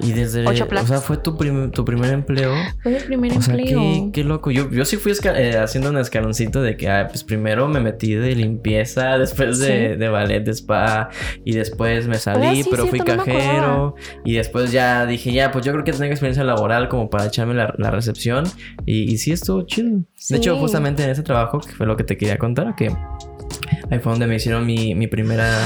[0.00, 2.50] Y desde, Ocho o sea, fue tu, prim- tu primer empleo.
[2.82, 3.78] Fue mi primer O sea, empleo.
[3.78, 4.50] qué, qué loco.
[4.50, 8.14] Yo, yo sí fui eh, haciendo un escaloncito de que, ah, pues primero me metí
[8.14, 9.98] de limpieza, después de, Sí.
[9.98, 11.10] de ballet, de spa,
[11.44, 13.94] y después me salí, sí, pero fui cierto, no cajero.
[14.24, 17.52] y después ya dije, ya, pues yo creo que tengo experiencia laboral como para echarme
[17.52, 18.44] la, la recepción.
[18.86, 20.00] Y, y sí, estuvo chido.
[20.30, 20.60] De hecho, Sí.
[20.60, 22.90] justamente en ese trabajo, que fue lo que te quería contar, que
[23.90, 25.58] Ahí fue donde me hicieron mi, mi primera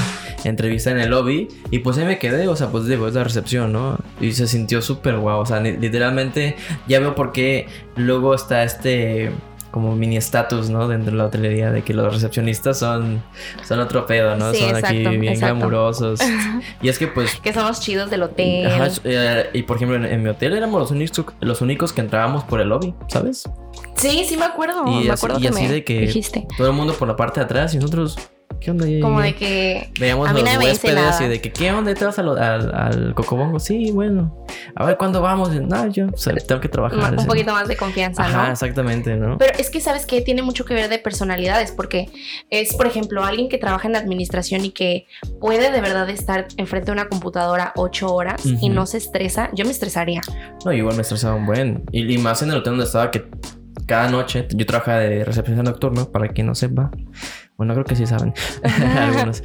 [0.43, 1.47] entrevista en el lobby.
[1.71, 3.97] Y pues ahí me quedé, o sea, pues digo, es la recepción, ¿no?
[4.19, 5.39] Y se sintió súper guau.
[5.39, 6.55] O sea, literalmente
[6.87, 9.31] ya veo por qué luego está este
[9.71, 10.87] como mini estatus, ¿no?
[10.87, 13.21] Dentro de la hotelería de que los recepcionistas son,
[13.63, 14.51] son otro pedo, ¿no?
[14.51, 15.55] Sí, son aquí exacto, bien exacto.
[15.55, 16.19] glamurosos.
[16.81, 18.65] y es que pues Que son los chidos del hotel.
[18.65, 22.01] Ajá, eh, y por ejemplo, en, en mi hotel éramos los únicos, los únicos que
[22.01, 23.43] entrábamos por el lobby, ¿sabes?
[23.97, 24.83] Sí, sí me acuerdo.
[24.87, 26.47] Y me así- acuerdo y que así me de que- dijiste.
[26.57, 28.17] Todo el mundo por la parte de atrás y nosotros,
[28.59, 28.85] ¿qué onda?
[29.01, 31.93] Como de que Veíamos A mí los nadie me huéspedes y de que, ¿qué onda?
[31.93, 33.59] ¿Te vas al, al Cocobongo?
[33.59, 34.45] Sí, bueno.
[34.75, 35.49] A ver, ¿cuándo vamos?
[35.55, 37.13] No, yo o sea, tengo que trabajar.
[37.13, 37.25] un sí.
[37.25, 38.51] poquito más de confianza, Ajá, ¿no?
[38.51, 39.37] exactamente, ¿no?
[39.39, 42.09] Pero es que sabes que tiene mucho que ver de personalidades, porque
[42.51, 45.07] es, por ejemplo, alguien que trabaja en la administración y que
[45.39, 49.49] puede de verdad estar enfrente de una computadora ocho horas y no se estresa.
[49.53, 50.21] Yo me estresaría.
[50.63, 51.83] No, igual me estresaba un buen.
[51.91, 53.25] Y, y más en el hotel donde estaba que
[53.87, 56.91] cada noche yo trabajaba de recepción nocturno, para quien no sepa.
[57.57, 58.35] Bueno, creo que sí saben.
[58.97, 59.41] Algunos.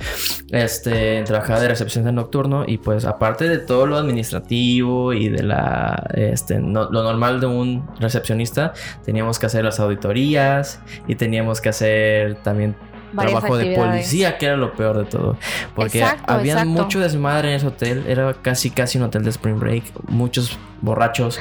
[0.50, 6.10] Este, trabajaba de recepción nocturno y pues aparte de todo lo administrativo y de la,
[6.14, 8.74] este, no- lo normal de un recepcionista,
[9.04, 12.76] teníamos que hacer las auditorías y teníamos que hacer también
[13.16, 15.36] trabajo de policía, que era lo peor de todo.
[15.74, 16.70] Porque Exacto, había exacto.
[16.70, 18.04] mucho desmadre en ese hotel.
[18.06, 19.84] Era casi, casi un hotel de Spring Break.
[20.08, 21.38] Muchos borrachos.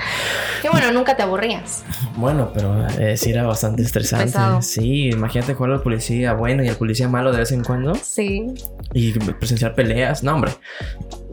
[0.61, 1.83] Que bueno, nunca te aburrías.
[2.15, 4.25] Bueno, pero eh, sí era bastante estresante.
[4.25, 4.61] Pesado.
[4.61, 7.95] Sí, imagínate jugar al policía bueno y al policía malo de vez en cuando.
[7.95, 8.47] Sí,
[8.93, 10.23] Y presenciar peleas.
[10.23, 10.51] No, hombre.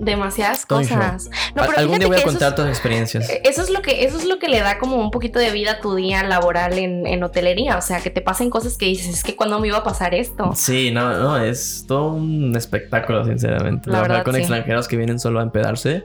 [0.00, 1.28] Demasiadas cosas.
[1.54, 3.28] No, pero Algún día voy a contar es- las experiencias.
[3.30, 5.50] Eh, Eso es lo que, eso es lo que le da como un poquito de
[5.50, 7.76] vida a tu día laboral en, en hotelería.
[7.76, 10.14] O sea, que te pasen cosas que dices, es que cuando me iba a pasar
[10.14, 10.52] esto.
[10.54, 13.90] Sí, no, no, es todo un espectáculo, sinceramente.
[13.90, 14.40] La verdad, con sí.
[14.40, 16.04] extranjeros que vienen solo a empedarse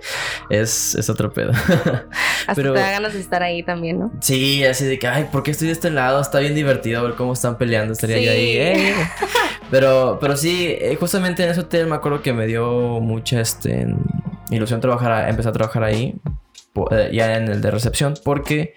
[0.50, 1.52] es, es otro pedo.
[2.48, 4.12] Hasta pero- te da ganas de estar ahí también, ¿no?
[4.22, 6.20] Sí, así de que, ay, ¿por qué estoy de este lado?
[6.22, 7.94] Está bien divertido ver cómo están peleando.
[7.94, 8.54] Estaría yo ahí.
[8.54, 8.58] Sí.
[8.58, 8.94] eh.
[9.74, 13.88] Pero, pero sí, eh, justamente en ese hotel me acuerdo que me dio mucha este,
[14.52, 16.14] ilusión trabajar, empezar a trabajar ahí,
[16.92, 18.76] eh, ya en el de recepción, porque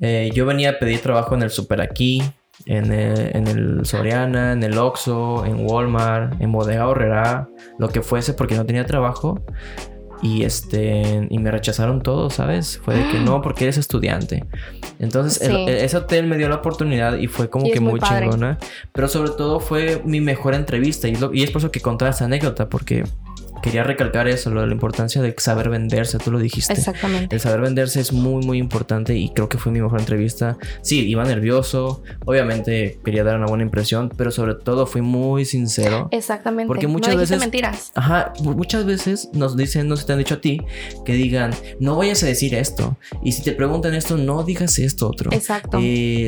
[0.00, 2.22] eh, yo venía a pedir trabajo en el super aquí
[2.64, 8.00] en el, en el Soriana, en el Oxxo, en Walmart, en Bodega Horrera, lo que
[8.00, 9.44] fuese porque no tenía trabajo.
[10.22, 12.80] Y este y me rechazaron todos, ¿sabes?
[12.84, 14.44] Fue de que no, porque eres estudiante.
[14.98, 15.62] Entonces, el- Sí.
[15.68, 18.58] el- ese hotel me dio la oportunidad y fue como Sí, que muy muy, chingona.
[18.92, 21.06] Pero sobre todo fue mi mejor entrevista.
[21.08, 23.04] Y, lo- y es por eso que contaba esta anécdota, porque
[23.62, 26.72] quería recalcar eso, lo de la importancia de saber venderse, tú lo dijiste.
[26.72, 27.34] Exactamente.
[27.34, 30.56] El saber venderse es muy, muy importante y creo que fue mi mejor entrevista.
[30.82, 36.08] Sí, iba nervioso, obviamente quería dar una buena impresión, pero sobre todo fui muy sincero.
[36.10, 36.66] Exactamente.
[36.68, 37.92] Porque muchas no veces- mentiras.
[37.94, 40.60] Ajá, mu- muchas veces nos dicen, no se te han dicho a ti,
[41.04, 42.96] que digan, no vayas a decir esto.
[43.22, 45.32] Y si te preguntan esto, no digas esto otro.
[45.32, 45.78] Exacto.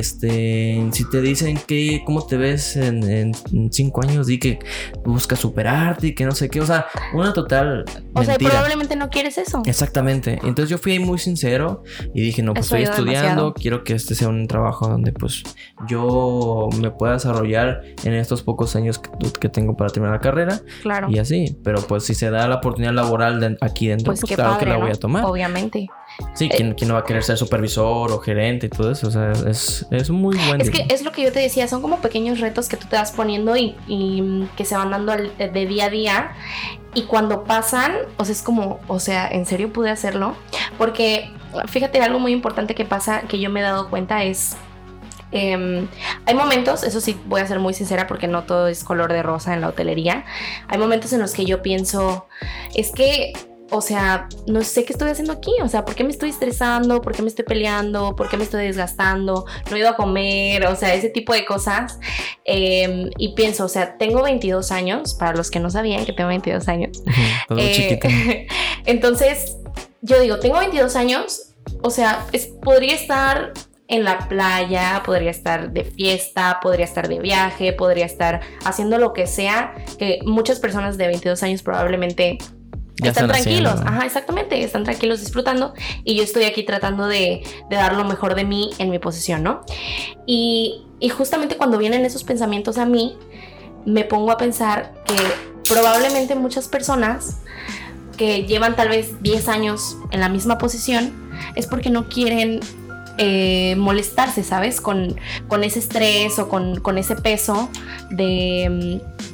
[0.00, 3.34] Este, si te dicen que cómo te ves en, en-
[3.70, 4.58] cinco años, di que
[5.04, 6.60] buscas superarte y que no sé qué.
[6.60, 6.86] O sea,
[7.20, 9.62] una total o sea, probablemente no quieres eso.
[9.66, 10.38] Exactamente.
[10.42, 11.82] Entonces yo fui ahí muy sincero
[12.14, 13.54] y dije, no, pues Eso estoy estudiando, demasiado.
[13.54, 15.42] quiero que este sea un trabajo donde pues
[15.88, 20.60] yo me pueda desarrollar en estos pocos años que, que tengo para terminar la carrera
[20.82, 21.08] Claro.
[21.10, 21.56] y así.
[21.64, 24.64] Pero pues si se da la oportunidad laboral de- aquí dentro, Pues, pues, claro padre,
[24.64, 24.82] que la ¿no?
[24.82, 25.24] voy a tomar.
[25.24, 25.88] Obviamente.
[26.34, 29.08] Sí, ¿quién, quién no va a querer ser supervisor o gerente y todo eso?
[29.08, 31.80] O sea, es, es muy buen Es que es lo que yo te decía, son
[31.82, 35.66] como pequeños retos que tú te vas poniendo y, y, que se van dando de
[35.66, 36.32] día a día.
[36.94, 40.34] Y cuando pasan, o sea, es como, o sea, ¿en serio pude hacerlo?
[40.76, 41.30] Porque
[41.68, 44.56] fíjate, algo muy importante que pasa, que yo me he dado cuenta es...
[45.32, 45.86] em,
[46.26, 49.22] hay momentos, eso sí voy a ser muy sincera porque no todo es color de
[49.22, 50.24] rosa en la hotelería.
[50.68, 52.26] Hay momentos en los que yo pienso,
[52.74, 53.32] es que
[53.70, 57.00] o sea, no sé qué estoy haciendo aquí, o sea, ¿por qué me estoy estresando?
[57.00, 58.14] ¿Por qué me estoy peleando?
[58.16, 59.44] ¿Por qué me estoy desgastando?
[59.70, 61.98] No he ido a comer, o sea, ese tipo de cosas.
[62.44, 66.28] Eh, y pienso, o sea, tengo 22 años, para los que no sabían que tengo
[66.28, 67.02] 22 años.
[67.48, 68.08] Muy Eh, chiquita.
[68.86, 69.56] entonces,
[70.02, 73.52] yo digo, tengo 22 años, o sea, es- podría estar
[73.88, 79.12] en la playa, podría estar de fiesta, podría estar de viaje, podría estar haciendo lo
[79.12, 82.38] que sea, que muchas personas de 22 años probablemente
[83.02, 83.90] Ya están, tranquilos, haciendo.
[83.90, 88.34] ajá, exactamente, están tranquilos disfrutando y yo estoy aquí tratando de, de dar lo mejor
[88.34, 89.62] de mí en mi posición, ¿no?
[90.26, 93.16] Y, y justamente cuando vienen esos pensamientos a mí,
[93.84, 95.16] me pongo a pensar que
[95.68, 97.38] probablemente muchas personas
[98.16, 101.12] que llevan tal vez 10 años en la misma posición
[101.54, 102.60] es porque no quieren
[103.16, 104.80] eh, molestarse, ¿sabes?
[104.80, 105.16] Con,
[105.48, 107.70] con ese estrés o con, con ese peso
[108.10, 109.29] de, mm,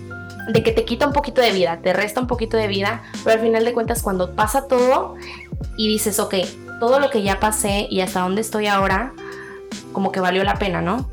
[0.48, 3.40] de que te quita un poquito de vida, te resta un poquito de vida, pero
[3.40, 5.16] al final de cuentas cuando pasa todo
[5.76, 6.34] y dices, ok,
[6.80, 9.12] todo lo que ya pasé y hasta dónde estoy ahora,
[9.92, 11.10] como que valió la pena, ¿no?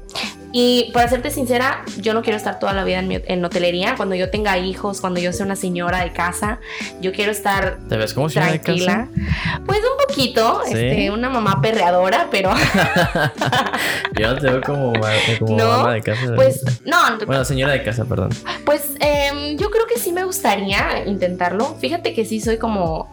[0.55, 3.95] Y para serte sincera, yo no quiero estar toda la vida en, mi- en hotelería.
[3.95, 6.59] Cuando yo tenga hijos, cuando yo sea una señora de casa,
[7.01, 9.09] yo quiero estar ¿Te ves como señora de tranquila.
[9.15, 9.61] casa?
[9.65, 10.73] Pues un poquito, ¿Sí?
[10.73, 12.51] este, una mamá perreadora, pero
[14.19, 16.33] Yo te veo como No, mamá de casa.
[16.35, 18.29] pues no, Bueno, señora de casa, perdón.
[18.65, 21.75] pues em, yo creo que sí me gustaría intentarlo.
[21.79, 23.11] Fíjate que sí soy como,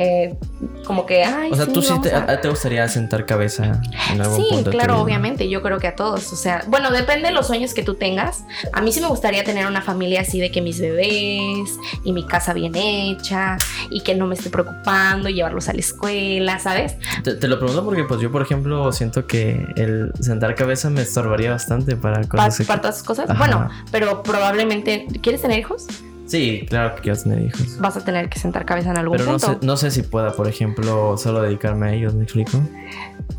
[0.00, 0.36] eh,
[0.86, 3.80] como que, ay, O sea, sí, tú sí te, a- a- te gustaría sentar cabeza
[4.12, 4.70] en algún Sí, punto.
[4.70, 7.82] claro, obviamente, yo creo que a todos, o sea, bueno, depende de los sueños que
[7.82, 8.44] tú tengas.
[8.72, 11.68] A mí sí me gustaría tener una familia así de que mis bebés
[12.04, 13.56] y mi casa bien hecha
[13.90, 16.94] y que no me esté preocupando y llevarlos a la escuela, ¿sabes?
[17.24, 21.02] Te, te lo pregunto porque, pues, yo, por ejemplo, siento que el sentar cabeza me
[21.02, 22.66] estorbaría bastante para Para, cosas.
[22.68, 23.28] para todas esas cosas.
[23.30, 23.38] Ajá.
[23.38, 25.86] Bueno, pero probablemente, ¿quieres tener hijos?
[26.28, 27.78] Sí, claro que quiero tener hijos.
[27.80, 30.32] Vas a tener que sentar cabeza en algún Pero no sé, no sé si pueda,
[30.32, 32.60] por ejemplo, solo dedicarme a ellos, ¿me explico?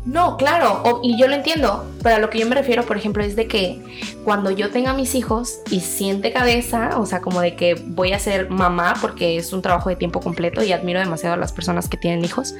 [0.04, 2.96] No, claro, o- y yo lo entiendo, pero a lo que yo me refiero, por
[2.96, 3.80] ejemplo, es de que
[4.24, 8.18] cuando yo tenga mis hijos y siente cabeza, o sea, como de que voy a
[8.18, 11.88] ser mamá porque es un trabajo de tiempo completo y admiro demasiado a las personas
[11.88, 12.54] que tienen hijos,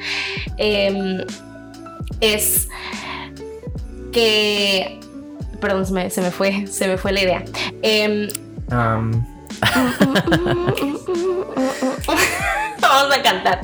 [0.59, 1.25] em,
[2.21, 2.69] es
[4.13, 5.01] que...
[5.61, 7.45] Perdón, se me, se me fue, se me fue la idea.
[8.71, 9.27] Am,
[12.81, 13.61] Vamos a cantar.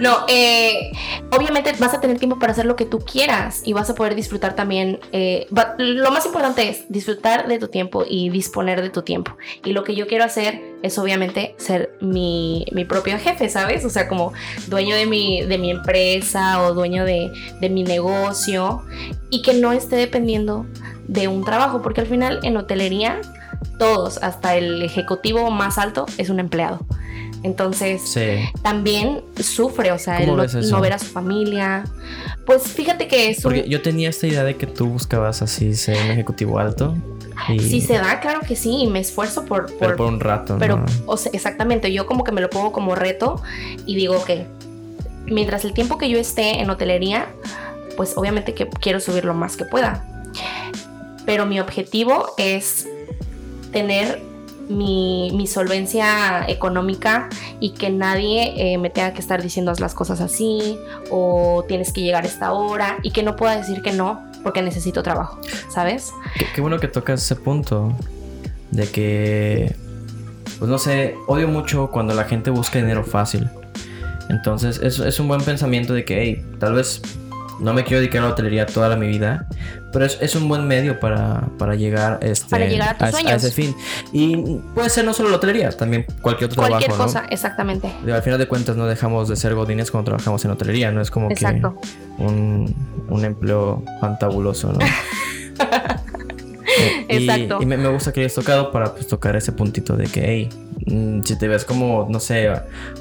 [0.00, 0.92] No, eh,
[1.32, 4.14] obviamente vas a tener tiempo para hacer lo que tú quieras y vas a poder
[4.14, 5.00] disfrutar también.
[5.12, 5.46] eh,
[5.78, 9.36] lo más importante es disfrutar de tu tiempo y disponer de tu tiempo.
[9.64, 13.84] Y lo que yo quiero hacer es obviamente ser mi, mi propio jefe, ¿sabes?
[13.84, 14.32] O sea, como
[14.68, 18.82] dueño de mi, de mi empresa o dueño de, de mi negocio
[19.30, 20.66] y que no esté dependiendo
[21.08, 23.20] de un trabajo, porque al final en hotelería
[23.78, 26.80] todos, hasta el ejecutivo más alto, es un empleado.
[27.42, 28.20] Entonces, sí.
[28.62, 31.84] también sufre, o sea, ¿Cómo el no, ver a su familia.
[32.44, 35.74] Pues fíjate que es un- Porque yo tenía esta idea de que tú buscabas así
[35.74, 36.96] ser un ejecutivo alto.
[37.52, 39.66] Y, Si se da, claro que sí, y me esfuerzo por...
[39.66, 40.86] pero por- por un rato, pero, ¿no?
[41.06, 43.42] o sea, exactamente, yo como que me lo pongo como reto
[43.84, 44.46] y digo que
[45.26, 47.26] mientras el tiempo que yo esté en hotelería,
[47.96, 50.04] pues obviamente que quiero subir lo más que pueda.
[51.26, 52.88] pero mi objetivo es
[53.72, 54.22] tener
[54.68, 57.28] mi, solvencia económica
[57.60, 60.78] y que nadie eh, me tenga que estar diciendo "Haz las cosas así
[61.10, 64.62] o tienes que llegar a esta hora y que no pueda decir que no porque
[64.62, 66.12] necesito trabajo, ¿sabes?
[66.38, 67.92] Qué, qué bueno que tocas ese punto
[68.70, 69.74] de que,
[70.58, 73.48] pues no sé, odio mucho cuando la gente busca dinero fácil.
[74.28, 77.02] Entonces es, es un buen pensamiento de que, hey, tal vez
[77.60, 79.46] no me quiero dedicar a la hotelería toda la, mi vida,
[79.92, 83.44] pero es, es un buen medio para, para llegar, este, Para llegar a tus sueños.
[83.44, 83.74] ese fin.
[84.12, 84.36] Y
[84.74, 87.28] puede ser no solo la hotelería, también cualquier otro Cualquier trabajo, cosa, ¿no?
[87.30, 87.92] exactamente.
[88.12, 91.10] Al final de cuentas no dejamos de ser godines cuando trabajamos en hotelería, no es
[91.10, 91.78] como Exacto.
[91.80, 92.74] que un,
[93.08, 94.78] un empleo fantabuloso, ¿no?
[96.86, 97.58] Eh, y- Exacto.
[97.62, 100.48] Y, me, me gusta que hayas tocado para pues, tocar ese puntito de que, hey,
[100.86, 102.50] mm, si te ves como, no sé,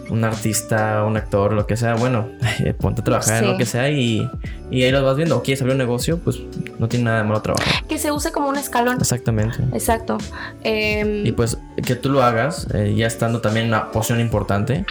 [0.09, 2.27] un artista, un actor, lo que sea, bueno,
[2.79, 4.29] ponte a trabajar en lo que sea y,
[4.71, 5.37] y ahí lo vas viendo.
[5.37, 6.39] O quieres abrir un negocio, pues
[6.79, 7.85] no tiene nada de malo trabajar.
[7.87, 8.97] Que se use como un escalón.
[8.99, 9.57] Exactamente.
[9.73, 10.17] Exacto.
[10.63, 14.85] Em, Y pues que tú lo hagas, eh, ya estando también en una posición importante.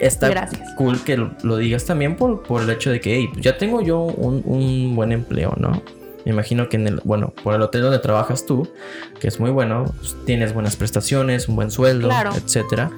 [0.00, 0.60] Está Gracias.
[0.76, 4.00] cool que lo, digas también por, por el hecho de que, hey, ya tengo yo
[4.00, 5.80] un, un buen empleo, ¿no?
[6.24, 8.68] Me imagino que en el, bueno, por el hotel donde trabajas tú,
[9.20, 12.30] que es muy bueno, pues, tienes buenas prestaciones, un buen sueldo, Claro.
[12.34, 12.90] etcétera.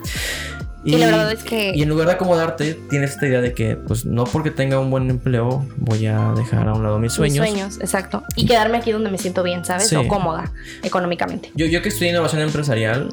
[0.85, 3.77] Y, la verdad es que y en lugar de acomodarte, tienes esta idea de que,
[3.77, 7.13] pues no porque tenga un buen empleo, voy a dejar a un lado mis mis
[7.15, 7.49] sueños.
[7.49, 8.23] sueños, exacto.
[8.37, 9.89] Y quedarme aquí donde me siento bien, ¿sabes?
[9.89, 9.97] Sí.
[9.97, 11.51] O cómoda económicamente.
[11.55, 13.09] Yo, yo que estudié innovación empresarial,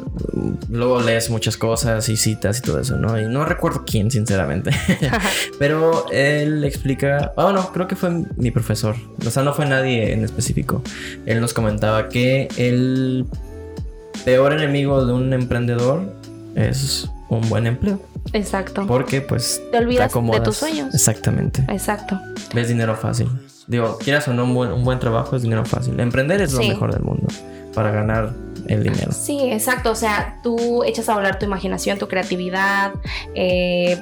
[0.70, 3.20] luego lees muchas cosas y citas y todo eso, ¿no?
[3.20, 4.72] Y no recuerdo quién, sinceramente.
[5.60, 8.96] Pero él explica, oh no, creo que fue mi profesor.
[9.26, 10.82] O sea, no fue nadie en específico.
[11.26, 13.26] Él nos comentaba que el
[14.26, 16.14] peor enemigo de un emprendedor
[16.56, 18.00] es un buen empleo.
[18.34, 18.86] Exacto.
[18.86, 20.94] Porque pues Te olvidas de tus sueños.
[20.94, 21.66] Exactamente.
[21.70, 22.20] Exacto.
[22.54, 23.30] Ves dinero fácil.
[23.68, 26.00] Digo, quieras o no, un buen, un buen trabajo es dinero fácil.
[26.00, 27.28] Emprender es lo mejor del mundo
[27.74, 28.34] para ganar
[28.68, 29.14] el dinero.
[29.14, 29.92] Sí, exacto.
[29.92, 32.92] O sea, tú echas a volar tu imaginación, tu creatividad.
[33.34, 33.98] eh,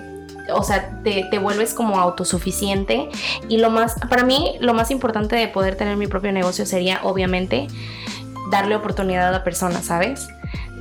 [0.51, 3.09] o sea, te, te vuelves como autosuficiente.
[3.47, 7.01] Y lo más, para mí, lo más importante de poder tener mi propio negocio sería,
[7.03, 7.67] obviamente,
[8.49, 10.27] darle oportunidad a personas, ¿sabes?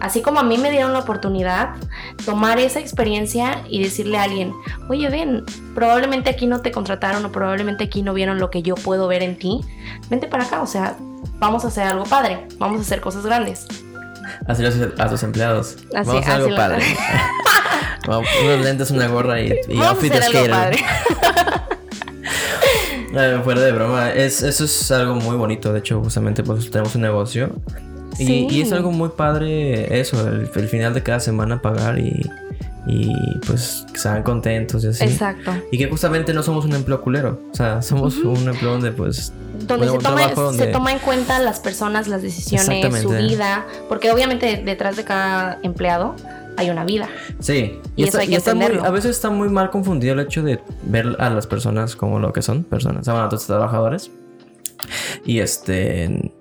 [0.01, 1.71] Así como a mí me dieron la oportunidad,
[2.25, 4.53] tomar esa experiencia y decirle a alguien,
[4.89, 5.45] oye, ven,
[5.75, 9.23] probablemente aquí no te contrataron o probablemente aquí no vieron lo que yo puedo ver
[9.23, 9.61] en ti.
[10.09, 10.97] Vente para acá, o sea,
[11.39, 13.67] vamos a hacer algo padre, vamos a hacer cosas grandes.
[14.47, 14.69] Así lo
[15.03, 15.77] a tus empleados.
[15.77, 16.83] Así- Vamos a hacer algo padre.
[18.07, 20.51] Unos lentes, una gorra y, y Vamos a outfit de hacer algo skater.
[20.51, 20.79] padre.
[23.15, 25.73] Eh, fuera de broma, es, eso es algo muy bonito.
[25.73, 27.51] De hecho, justamente pues tenemos un negocio.
[28.19, 28.47] Y, Sí.
[28.51, 32.29] y es algo muy padre eso, el, el final de cada semana pagar y,
[32.87, 33.13] y
[33.47, 35.05] pues que sean contentos y así.
[35.05, 35.53] Exacto.
[35.71, 37.41] Y que justamente no somos un empleo culero.
[37.53, 39.33] O sea, somos un empleo donde pues...
[39.67, 44.11] Donde se toma, donde- se toma en cuenta las personas, las decisiones, su vida, porque
[44.11, 46.15] obviamente detrás de cada empleado
[46.57, 47.09] hay una vida.
[47.41, 50.43] Sí, Y eso hay que está muy- a veces está muy mal confundido el hecho
[50.43, 53.43] de ver a las personas como lo que son, personas, o sea, bueno, a todos
[53.43, 54.11] los trabajadores.
[55.25, 56.33] Y este.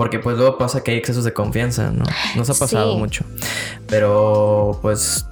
[0.00, 2.04] Porque pues luego pasa que hay excesos de confianza, ¿no?
[2.34, 2.98] Nos ha pasado Sí.
[2.98, 3.22] mucho.
[3.86, 5.26] Pero pues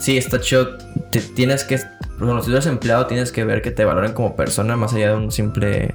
[0.00, 0.78] sí, está chido.
[1.10, 1.76] Te- tienes que.
[1.78, 1.84] Si
[2.18, 5.30] tú eres empleado, tienes que ver que te valoren como persona más allá de un
[5.30, 5.94] simple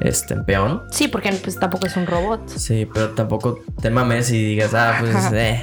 [0.00, 0.82] este, peón.
[0.90, 2.46] Sí, porque pues tampoco es un robot.
[2.56, 5.62] Sí, pero tampoco te mames y digas, ah, pues, eh,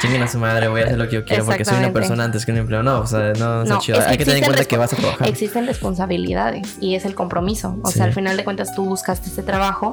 [0.00, 2.24] chinguen a su madre, voy a hacer lo que yo quiero porque soy una persona
[2.24, 2.82] antes que un empleo.
[2.82, 3.98] No, o sea, no, está No, chido.
[3.98, 5.28] es que Hay que tener en cuenta que vas a trabajar.
[5.28, 7.76] Existen responsabilidades y es el compromiso.
[7.82, 7.94] O Sí.
[7.98, 9.90] sea, al final de cuentas tú buscaste este trabajo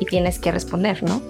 [0.00, 1.20] y tienes que responder, ¿no?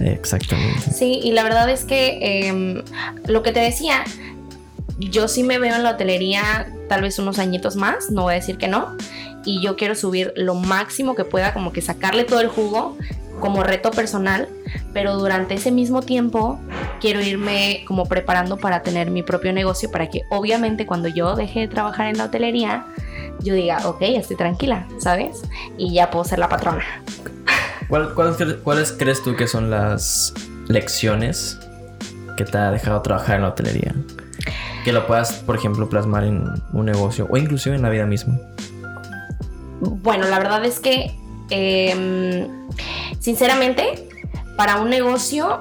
[0.00, 0.92] Exactamente.
[0.92, 2.82] Sí, y la verdad es que em,
[3.26, 4.04] lo que te decía,
[4.98, 8.36] yo sí me veo en la hotelería tal vez unos añitos más, no voy a
[8.36, 8.96] decir que no,
[9.44, 12.96] y yo quiero subir lo máximo que pueda, como que sacarle todo el jugo
[13.40, 14.48] como reto personal,
[14.92, 16.58] pero durante ese mismo tiempo
[17.00, 21.60] quiero irme como preparando para tener mi propio negocio, para que obviamente cuando yo deje
[21.60, 22.86] de trabajar en la hotelería,
[23.40, 25.42] yo diga, ok, estoy tranquila, ¿sabes?
[25.76, 26.84] Y ya puedo ser la patrona.
[27.94, 30.34] ¿Cuál- cuáles, cre- cuáles crees tú que son las
[30.66, 31.60] lecciones
[32.36, 33.94] que te ha dejado trabajar en la hotelería?
[34.84, 36.42] Que lo puedas, por ejemplo, plasmar en
[36.72, 38.36] un negocio o inclusive en la vida misma.
[39.80, 41.14] Bueno, la verdad es que,
[41.50, 42.48] em,
[43.20, 44.08] sinceramente,
[44.56, 45.60] para un negocio,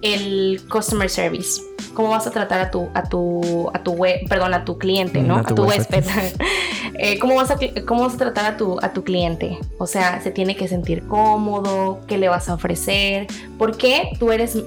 [0.00, 1.60] el customer service,
[1.92, 5.20] cómo vas a tratar a tu, a tu, a tu web, perdón, a tu cliente,
[5.20, 5.34] ¿no?
[5.34, 6.04] Mm, A a tu tu, huésped.
[6.98, 9.58] Eh, ¿cómo, vas a, ¿Cómo vas a tratar a tu, a tu cliente?
[9.78, 13.26] O sea, se tiene que sentir cómodo, ¿qué le vas a ofrecer?
[13.56, 14.58] ¿Por qué tú eres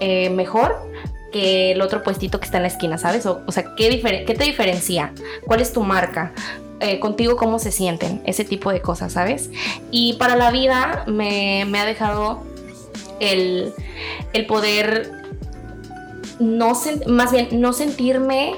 [0.00, 0.74] eh, mejor
[1.32, 3.26] que el otro puestito que está en la esquina, ¿sabes?
[3.26, 5.12] O, sea, ¿qué, ¿qué te diferencia?
[5.46, 6.32] ¿Cuál es tu marca?
[6.80, 9.50] eh, contigo cómo se sienten, ese tipo de cosas, ¿sabes?
[9.90, 12.42] Y para la vida me, me ha dejado
[13.20, 13.72] el,
[14.32, 15.10] el poder
[16.40, 16.72] no
[17.06, 18.54] más bien no sentirme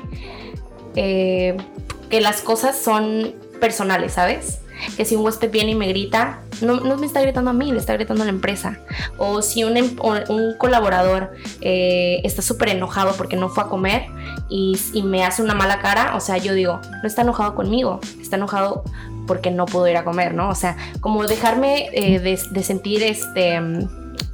[2.09, 4.61] que las cosas son personales, ¿sabes?
[4.97, 7.73] Que si un huésped viene y me grita, no, no me está gritando a mí,
[7.73, 8.79] le está gritando a la empresa.
[9.17, 9.97] O si un, em-
[10.29, 11.33] un colaborador
[11.63, 14.07] eh, está súper enojado porque no fue a comer
[14.49, 18.37] y, me hace una mala cara, o sea, yo digo, no está enojado conmigo, está
[18.37, 18.85] enojado
[19.27, 20.49] porque no pudo ir a comer, ¿no?
[20.49, 23.61] O sea, como dejarme eh, de, de sentir este,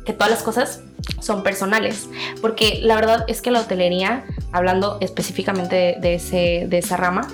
[0.05, 0.81] que todas las cosas
[1.21, 2.09] son personales.
[2.41, 7.29] Porque la verdad es que la hotelería, hablando específicamente de, ese, de esa rama,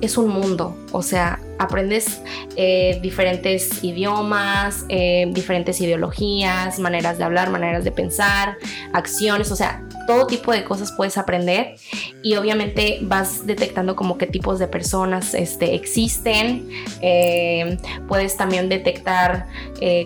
[0.00, 0.76] es un mundo.
[0.92, 2.20] O sea, aprendes
[2.56, 8.56] eh, diferentes idiomas, eh, diferentes ideologías, maneras de hablar, maneras de pensar,
[8.92, 11.76] acciones, o sea, todo tipo de cosas puedes aprender
[12.22, 16.68] y obviamente vas detectando como qué tipos de personas este, existen.
[17.00, 19.46] Eh, puedes también detectar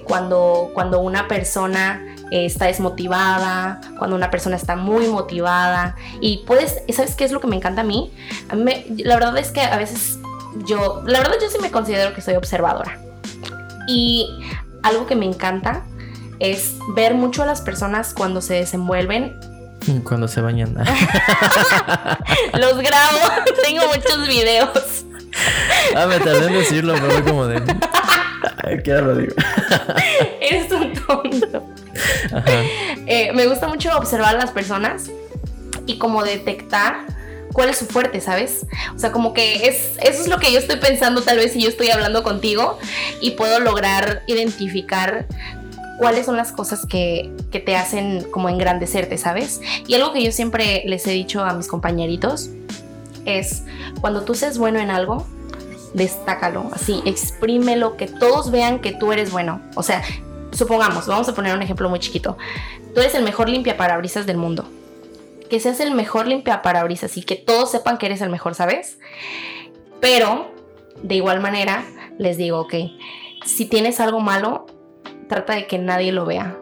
[0.04, 5.96] cuando, cuando una persona eh, está desmotivada, cuando una persona está muy motivada.
[6.20, 8.12] Y puedes, ¿sabes qué es lo que me encanta a mí?
[8.48, 10.18] A mí me- la verdad es que a veces
[10.66, 12.98] yo, la verdad yo sí me considero que soy observadora.
[13.88, 14.28] Y
[14.82, 15.82] algo que me encanta
[16.38, 19.38] es ver mucho a las personas cuando se desenvuelven.
[20.04, 20.74] Cuando se bañan.
[22.58, 23.18] Los grabo,
[23.64, 25.04] tengo muchos videos.
[25.96, 27.62] ah, me tardé en decirlo, pero como de.
[28.84, 29.34] ¿Qué lo digo?
[33.06, 35.10] Eh, me gusta mucho observar a las personas
[35.86, 37.06] y como detectar
[37.52, 38.66] cuál es su fuerte, ¿sabes?
[38.94, 41.62] O sea, como que es, eso es lo que yo estoy pensando tal vez si
[41.62, 42.78] yo estoy hablando contigo
[43.20, 45.26] y puedo lograr identificar
[45.98, 49.60] cuáles son las cosas que, que te hacen como engrandecerte, ¿sabes?
[49.86, 52.50] Y algo que yo siempre les he dicho a mis compañeritos
[53.24, 53.64] es,
[54.00, 55.26] cuando tú seas bueno en algo,
[55.94, 59.60] destácalo, así, exprímelo, que todos vean que tú eres bueno.
[59.74, 60.02] O sea,
[60.52, 62.36] supongamos, vamos a poner un ejemplo muy chiquito.
[62.94, 64.68] Tú eres el mejor limpiaparabrisas del mundo.
[65.48, 68.98] Que seas el mejor limpiaparabrisas y que todos sepan que eres el mejor, ¿sabes?
[70.00, 70.52] Pero,
[71.02, 71.84] de igual manera,
[72.18, 72.74] les digo, ok,
[73.44, 74.66] si tienes algo malo,
[75.28, 76.56] trata de que nadie lo vea.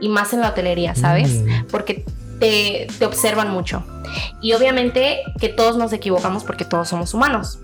[0.00, 1.42] Y más en la hotelería, ¿sabes?
[1.42, 1.66] Mm.
[1.70, 2.04] Porque
[2.38, 3.84] te, te observan mucho.
[4.40, 7.58] Y obviamente que todos nos equivocamos porque todos somos humanos.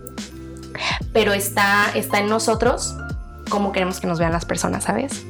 [1.12, 2.94] Pero está, está en nosotros
[3.48, 5.24] cómo queremos que nos vean las personas, ¿sabes?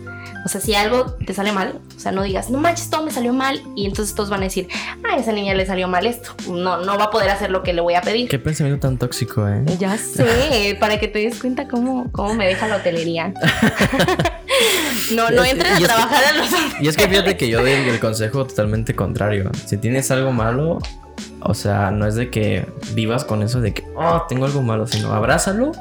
[0.47, 3.11] O sea, si algo te sale mal, o sea, no digas, no manches, todo me
[3.11, 3.61] salió mal.
[3.75, 4.69] Y entonces todos van a decir,
[5.03, 6.31] ah, a esa niña le salió mal esto.
[6.49, 8.29] No, no va a poder hacer lo que le voy a pedir.
[8.29, 9.65] Qué pensamiento tan tóxico, ¿eh?
[9.81, 13.35] Ya sé, para que te des cuenta cómo, cómo me deja la hotelería.
[15.17, 16.49] no, no entres a trabajar a los
[16.81, 19.51] Y es que fíjate que yo doy el consejo totalmente contrario.
[19.65, 20.79] Si tienes algo malo,
[21.41, 24.87] o sea, no es de que vivas con eso de que, oh, tengo algo malo,
[24.87, 25.73] sino abrázalo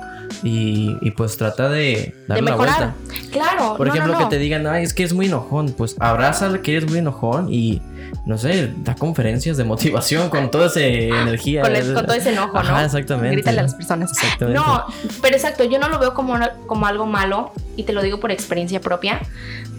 [0.43, 2.93] y, y pues trata de darle mejorar.
[3.07, 3.29] vuelta.
[3.31, 3.75] Claro.
[3.77, 4.29] Por no, ejemplo, no, no.
[4.29, 5.73] que te digan, ay, es que es muy enojón.
[5.77, 7.81] Pues abrázalo que eres muy enojón y,
[8.25, 11.61] no sé, da conferencias de motivación con toda esa energía.
[11.61, 12.85] Con, el- con todo ese enojo, Ajá, ¿no?
[12.85, 13.35] exactamente.
[13.35, 14.11] Grítale a las personas.
[14.11, 14.59] Exactamente.
[14.59, 14.85] No,
[15.21, 18.31] pero exacto, yo no lo veo como, como algo malo y te lo digo por
[18.31, 19.19] experiencia propia,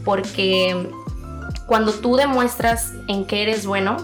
[0.05, 0.89] porque
[1.67, 3.97] cuando tú demuestras en qué eres bueno,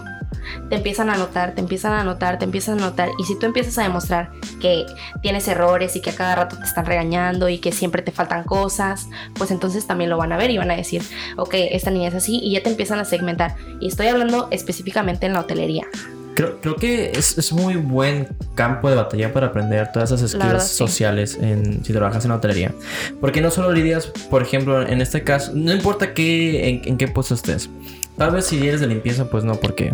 [0.69, 3.09] te empiezan a notar, te empiezan a notar, te empiezan a notar.
[3.17, 4.85] Y si tú empiezas a demostrar que
[5.21, 8.43] tienes errores y que a cada rato te están regañando y que siempre te faltan
[8.43, 11.01] cosas, pues entonces también lo van a ver y van a decir,
[11.37, 13.55] ok, esta niña es así y ya te empiezan a segmentar.
[13.79, 15.87] Y estoy hablando específicamente en la hotelería.
[16.35, 20.63] Creo, creo que es, es muy buen campo de batalla para aprender todas esas skills
[20.63, 20.77] sí.
[20.77, 22.73] sociales en, si trabajas en la hotelería.
[23.21, 27.07] Porque no solo lidias, por ejemplo, en este caso, no importa qué, en, en qué
[27.07, 27.69] puesto estés.
[28.17, 29.91] Tal vez si eres de limpieza, pues no, porque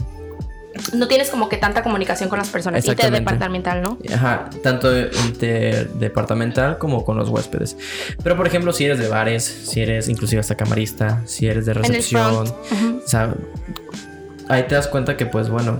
[0.93, 2.85] No tienes como que tanta comunicación con las personas.
[2.85, 3.97] Interdepartamental, ¿no?
[4.13, 7.77] Ajá, tanto interdepartamental como con los huéspedes.
[8.23, 11.73] Pero por ejemplo, si eres de bares, si eres inclusive hasta camarista, si eres de
[11.73, 13.33] recepción, o sea,
[14.47, 15.79] ahí te das cuenta que pues bueno,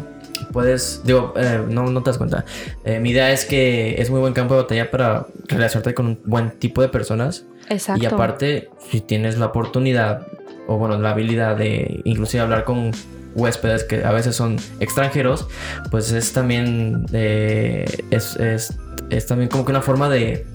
[0.52, 2.45] puedes, digo, eh, no, no te das cuenta.
[2.84, 6.22] Eh, mi idea es que es muy buen campo de batalla para relacionarte con un
[6.26, 7.45] buen tipo de personas.
[7.70, 8.04] Exacto.
[8.04, 10.28] Y aparte, si tienes la oportunidad
[10.68, 12.91] o bueno, la habilidad de inclusive hablar con
[13.36, 15.47] huéspedes que a veces son extranjeros,
[15.91, 18.77] pues es también eh, es, es,
[19.09, 20.45] es también como que una forma de,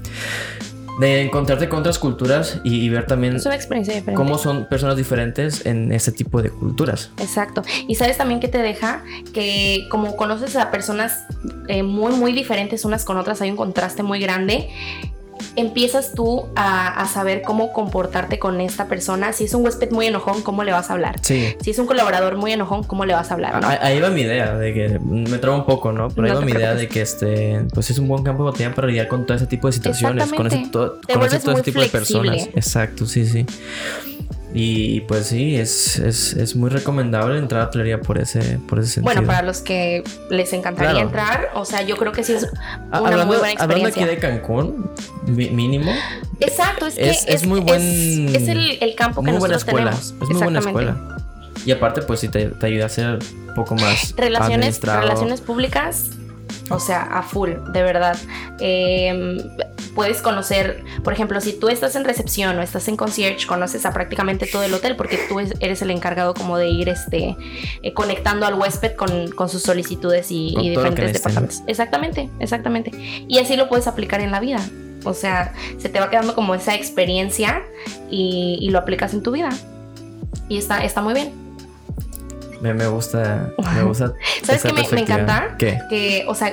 [1.00, 4.16] de encontrarte con otras culturas y, y ver también Es una experiencia diferente.
[4.16, 7.10] cómo son personas diferentes en ese tipo de culturas.
[7.20, 7.62] Exacto.
[7.88, 9.02] Y sabes también que te deja
[9.32, 11.24] que como conoces a personas
[11.68, 14.68] eh, muy, muy diferentes unas con otras, hay un contraste muy grande.
[15.56, 19.32] Empiezas tú a, a saber cómo comportarte con esta persona.
[19.32, 21.16] Si es un huésped muy enojón, ¿cómo le vas a hablar?
[21.22, 21.54] Sí.
[21.62, 23.60] Si es un colaborador muy enojón, ¿cómo le vas a hablar?
[23.62, 23.68] no?
[23.68, 26.08] Ah, Ahí va mi idea, de que me traba un poco, ¿no?
[26.08, 28.50] Pero No ahí va mi idea de que este, pues es un buen campo de
[28.52, 30.70] batalla para lidiar con todo ese tipo de situaciones, con ese, Exactamente.
[30.72, 32.26] to- Te conocer vuelves todo ese tipo de personas.
[32.32, 32.58] flexible.
[32.58, 33.46] Exacto, sí, sí.
[34.56, 38.88] Y pues sí, es, es, es muy recomendable entrar a hotelería por ese, por ese
[38.92, 39.12] sentido.
[39.12, 41.06] Bueno, para los que les encantaría Claro.
[41.08, 44.28] entrar, o sea, yo creo que sí es una hablando, muy buena hablando aquí experiencia.
[44.30, 44.90] de Cancún,
[45.26, 45.90] mínimo,
[46.38, 49.74] Exacto, es que es- es muy buen- Es, el, el campo que muy buena nosotros
[49.84, 49.90] escuela.
[49.90, 50.22] tenemos.
[50.22, 51.18] Es muy buena escuela.
[51.66, 56.10] Y aparte, pues sí te, te ayuda a ser un poco más Relaciones, relaciones públicas,
[56.70, 58.16] o sea, a full, de verdad.
[58.60, 59.36] Eh,
[59.94, 63.92] puedes conocer, por ejemplo, si tú estás en recepción o estás en concierge, conoces a
[63.92, 67.36] prácticamente todo el hotel porque tú es- eres el encargado como de ir este,
[67.82, 71.62] eh, conectando al huésped con, con sus solicitudes y, diferentes departamentos.
[71.68, 72.90] Exactamente, exactamente.
[73.28, 74.58] Y así lo puedes aplicar en la vida.
[75.04, 77.62] O sea, se te va quedando como esa experiencia
[78.10, 79.50] y, y lo aplicas en tu vida.
[80.48, 81.43] Y está, está muy bien.
[82.64, 84.14] Me, me gusta, me gusta.
[84.42, 85.54] ¿Sabes qué me, me encanta?
[85.58, 85.78] ¿Qué?
[85.90, 86.50] Que, o sea,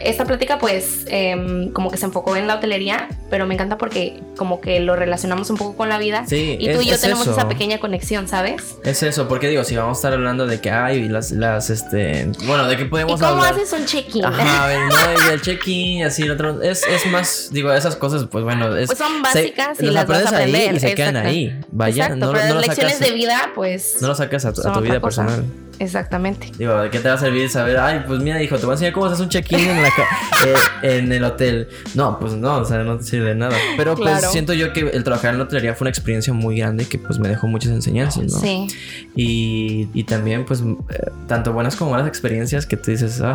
[0.00, 4.20] esta plática pues em, como que se enfocó en la hotelería, pero me encanta porque
[4.36, 6.24] como que lo relacionamos un poco con la vida.
[6.26, 7.32] Sí, y tú es- y yo es tenemos eso.
[7.36, 8.76] esa pequeña conexión, ¿sabes?
[8.84, 12.30] Es eso, porque digo, si vamos a estar hablando de que hay las, las, este,
[12.46, 13.54] bueno, de que ¿Y podemos cómo hablar.
[13.54, 14.24] haces un check-in?
[14.24, 17.94] Ajá, a ver, no, y el check-in, así, el otro, es, es más, digo, esas
[17.96, 20.62] cosas, pues bueno, es, Pues son se- básicas y los las vas a aprendes ahí
[20.68, 20.74] aprender.
[20.76, 21.60] y se quedan ahí.
[21.70, 23.96] Vaya, Exacto, no, pero no las lecciones sacas, de vida, pues.
[24.00, 25.44] no lo sacas a tu, a tu vida personal.
[25.78, 26.50] Exactamente.
[26.58, 27.78] Digo, ¿de qué te va a servir saber?
[27.78, 29.88] Ay, pues mira, hijo, te voy a enseñar cómo haces un check-in en, la
[30.46, 31.68] eh, en el hotel.
[31.94, 33.56] No, pues no, o sea, no te sirve de nada.
[33.76, 36.86] Pero pues siento yo que el trabajar en la hotelería fue una experiencia muy grande
[36.86, 38.38] que pues me dejó muchas enseñanzas, ¿no?
[38.38, 38.66] Sí.
[39.16, 43.34] Y, y también, pues, eh, tanto buenas como malas experiencias que tú dices, ah,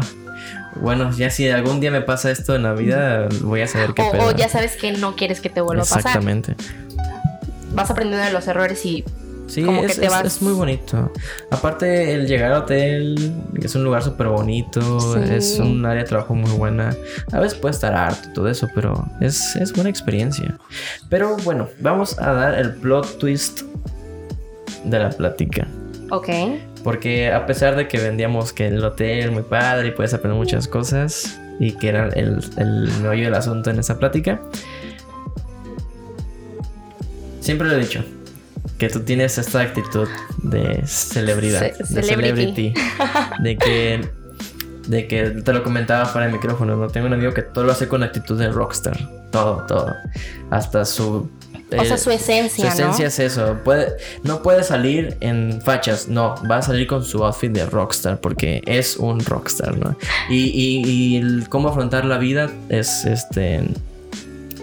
[0.75, 4.01] bueno, ya si algún día me pasa esto en la vida, voy a saber qué
[4.01, 4.25] O, pedo.
[4.27, 5.99] o ya sabes que no quieres que te vuelva a pasar.
[5.99, 6.55] Exactamente.
[7.73, 9.03] Vas aprendiendo de los errores y
[9.49, 11.11] Sí, es, es- vas- es muy bonito.
[11.49, 15.19] Aparte, el llegar al hotel es un lugar súper bonito, Sí.
[15.33, 16.95] es un área de trabajo muy buena.
[17.31, 20.57] A veces puede estar harto y todo eso, pero es, es buena experiencia.
[21.09, 23.63] Pero bueno, vamos a dar el plot twist
[24.85, 25.67] de la plática.
[26.11, 26.29] Ok.
[26.83, 30.67] Porque a pesar de que vendíamos que el hotel muy padre y puedes aprender muchas
[30.67, 34.39] cosas y que era el, el meollo del asunto en esa plática,
[37.39, 38.03] siempre lo he dicho,
[38.79, 40.07] que tú tienes esta actitud
[40.41, 42.73] de celebridad, Ce- de celebrity.
[42.73, 42.73] celebrity,
[43.43, 44.09] de que,
[44.87, 46.87] de que te lo comentaba fuera de micrófono, ¿no?
[46.87, 48.97] Tengo un amigo que todo lo hace con actitud de rockstar,
[49.31, 49.93] todo, todo,
[50.49, 51.29] hasta su...
[51.77, 53.07] O sea, eh, su esencia, su esencia ¿no?
[53.09, 53.57] es eso.
[53.63, 53.89] Puede,
[54.23, 56.33] no puede salir en fachas, no.
[56.49, 59.95] Va a salir con su outfit de rockstar porque es un rockstar, ¿no?
[60.31, 63.61] Y, y- y el cómo afrontar la vida es este.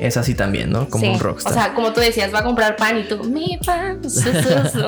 [0.01, 0.89] Es así también, ¿no?
[0.89, 1.11] Como Sí.
[1.11, 1.53] un rockstar.
[1.53, 4.03] O sea, como tú decías, va a comprar pan y tú, mi pan.
[4.03, 4.87] su, su, su".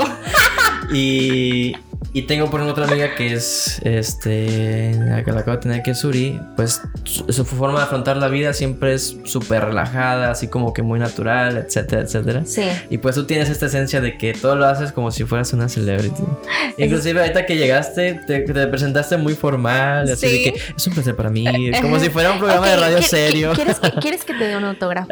[0.95, 1.75] y,
[2.13, 3.81] y tengo por ejemplo otra amiga que es.
[3.85, 4.93] Este.
[4.99, 6.41] La que la acabo de tener que es Suri.
[6.57, 10.83] Pues su, su forma de afrontar la vida siempre es súper relajada, así como que
[10.83, 12.43] muy natural, etcétera, etcétera.
[12.47, 12.63] Sí.
[12.91, 15.69] Y pues tú tienes esta esencia de que todo lo haces como si fueras una
[15.69, 16.23] celebrity.
[16.79, 20.33] Inclusive ahorita que llegaste, te, te presentaste muy formal, así Sí.
[20.45, 21.45] de que es un placer para mí,
[21.83, 23.53] como si fuera un programa Ok, de radio ¿qui- qui- serio.
[23.55, 25.09] ¿quieres que, ¿Quieres que te dé un autógrafo?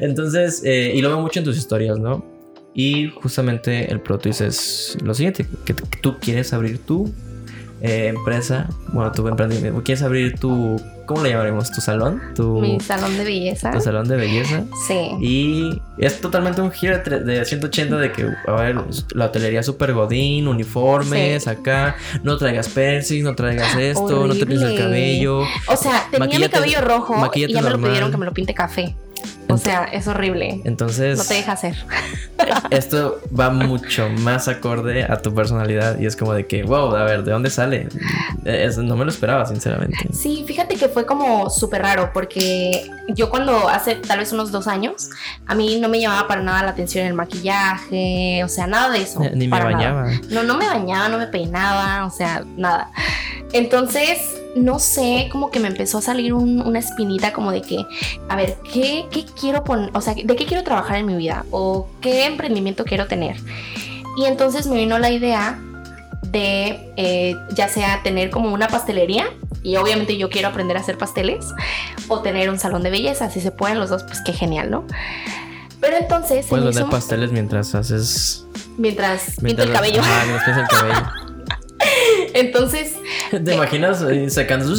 [0.00, 2.37] Entonces, eh, y lo veo mucho en tus historias, ¿no?
[2.78, 7.12] Y justamente el plot twist es lo siguiente, que, tú quieres abrir tu
[7.80, 11.72] eh, empresa, bueno, tu emprendimiento, quieres abrir tu, ¿cómo le llamaremos?
[11.72, 12.22] ¿Tu salón?
[12.36, 13.72] Tu, Mi salón de belleza.
[13.72, 14.62] tu salón de belleza.
[14.86, 15.10] Sí.
[15.20, 18.76] Y es totalmente un giro de, de 180 de que, a ver,
[19.12, 21.50] la hotelería super godín, uniformes, Sí.
[21.50, 25.40] acá, no traigas piercing, no traigas esto, no te pintes el cabello.
[25.66, 28.54] O sea, tenía mi cabello rojo y ya me lo pidieron que me lo pinte
[28.54, 28.94] café.
[29.50, 30.60] O sea, es horrible.
[30.64, 31.74] Entonces, No te deja hacer.
[32.70, 37.04] esto va mucho más acorde a tu personalidad y es como de que, wow, a
[37.04, 37.88] ver, ¿de dónde sale?
[38.44, 39.96] Eh, es- no me lo esperaba, sinceramente.
[40.12, 44.66] Sí, fíjate que fue como súper raro porque yo cuando hace tal vez unos dos
[44.68, 45.10] años,
[45.46, 49.02] a mí no me llamaba para nada la atención el maquillaje, o sea, nada de
[49.02, 49.20] eso.
[49.20, 49.64] Ni- Ni me nada.
[49.64, 50.06] bañaba.
[50.30, 52.90] No, no me bañaba, no me peinaba, o sea, nada.
[53.52, 54.18] Entonces,
[54.56, 57.84] no sé, como que me empezó a salir un- una espinita como de que,
[58.28, 59.90] a ver, ¿qué, qué quiero poner?
[59.94, 61.44] O sea, ¿de qué quiero trabajar en mi vida?
[61.50, 63.36] ¿O qué emprendimiento quiero tener?
[64.16, 65.58] Y entonces me vino la idea
[66.22, 69.26] de eh, ya sea tener como una pastelería
[69.62, 71.46] y obviamente yo quiero aprender a hacer pasteles
[72.08, 74.84] o tener un salón de belleza, si se pueden los dos, pues qué genial, ¿no?
[75.80, 78.44] Pero entonces, Puedes vender pasteles mientras haces...
[78.76, 80.00] mientras pinto mientras- el cabello.
[80.00, 81.06] Ajá, mientras el cabello.
[82.34, 82.94] Entonces,
[83.30, 84.74] ¿Te imaginas eh, sacando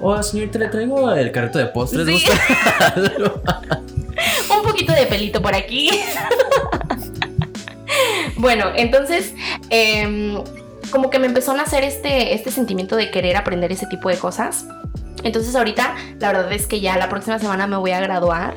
[0.00, 2.06] Oh, señorita, le traigo el carrito de postres.
[2.06, 2.24] Sí.
[4.50, 5.90] un poquito de pelito por aquí.
[8.36, 9.34] bueno, entonces,
[9.70, 10.38] em,
[10.90, 14.16] como que me empezó a nacer este, este sentimiento de querer aprender ese tipo de
[14.16, 14.66] cosas.
[15.24, 18.54] Entonces ahorita la verdad es que ya la próxima semana me voy a graduar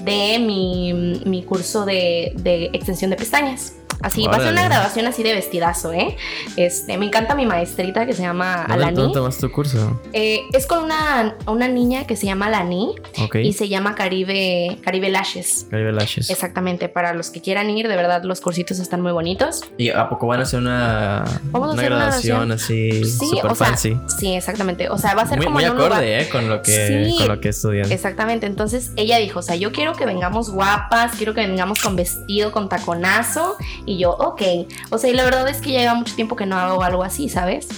[0.00, 3.74] de mi, mi curso de, de extensión de pestañas.
[4.02, 4.68] Así, va a ser una Órale.
[4.68, 6.16] graduación así de vestidazo, ¿eh?
[6.56, 8.96] Este, me encanta mi maestrita que se llama ¿Dónde, Alani.
[8.96, 10.00] ¿Dónde tomas tu curso?
[10.12, 13.36] Eh, es con una, una niña que se llama Alani Ok.
[13.36, 15.66] y se llama Caribe, Caribe Lashes.
[15.70, 16.30] Caribe Lashes.
[16.30, 19.60] Exactamente, para los que quieran ir, de verdad los cursitos están muy bonitos.
[19.78, 23.26] ¿Y a poco van a hacer una, Vamos a una hacer una graduación así Sí,
[23.36, 23.96] super o sea, fancy?
[24.18, 24.88] sí, exactamente.
[24.90, 26.28] O sea, va a ser Muy, como muy en un acorde, lugar- ¿eh?
[26.30, 27.18] Con lo que, Sí.
[27.18, 27.90] con lo que estudian.
[27.92, 31.96] Exactamente, entonces ella dijo, o sea, yo quiero que vengamos guapas, quiero que vengamos con
[31.96, 34.42] vestido, con taconazo, y yo, ok,
[34.90, 37.02] o sea, y la verdad es que ya lleva mucho tiempo que no hago algo
[37.02, 37.68] así, ¿sabes?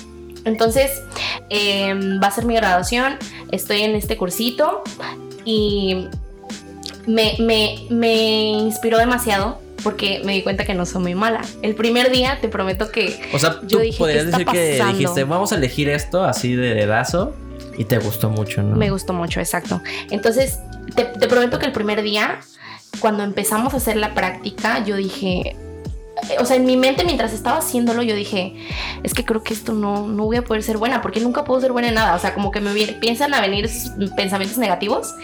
[0.44, 0.90] Entonces,
[1.48, 3.16] em, va a ser mi graduación,
[3.50, 4.82] estoy en este cursito
[5.44, 6.06] y
[7.06, 11.42] me, me, me inspiró demasiado porque me di cuenta que no soy muy mala.
[11.62, 14.52] El primer día, te prometo que O sea, Yo tú dije, podrías ¿qué está decir
[14.52, 14.98] que pasando?
[14.98, 17.34] dijiste, vamos a elegir esto así de dedazo
[17.76, 18.76] y te gustó mucho, ¿no?
[18.76, 19.82] Me gustó mucho, exacto.
[20.10, 20.58] Entonces,
[20.94, 22.40] te, te prometo que el primer día,
[23.00, 25.54] cuando empezamos a hacer la práctica, yo dije,
[26.38, 28.54] o sea, en mi mente mientras estaba haciéndolo, yo dije,
[29.02, 31.60] es que creo que esto no, no voy a poder ser buena, porque nunca puedo
[31.60, 32.14] ser buena en nada.
[32.14, 35.14] O sea, como que me piensan a venir esos pensamientos negativos.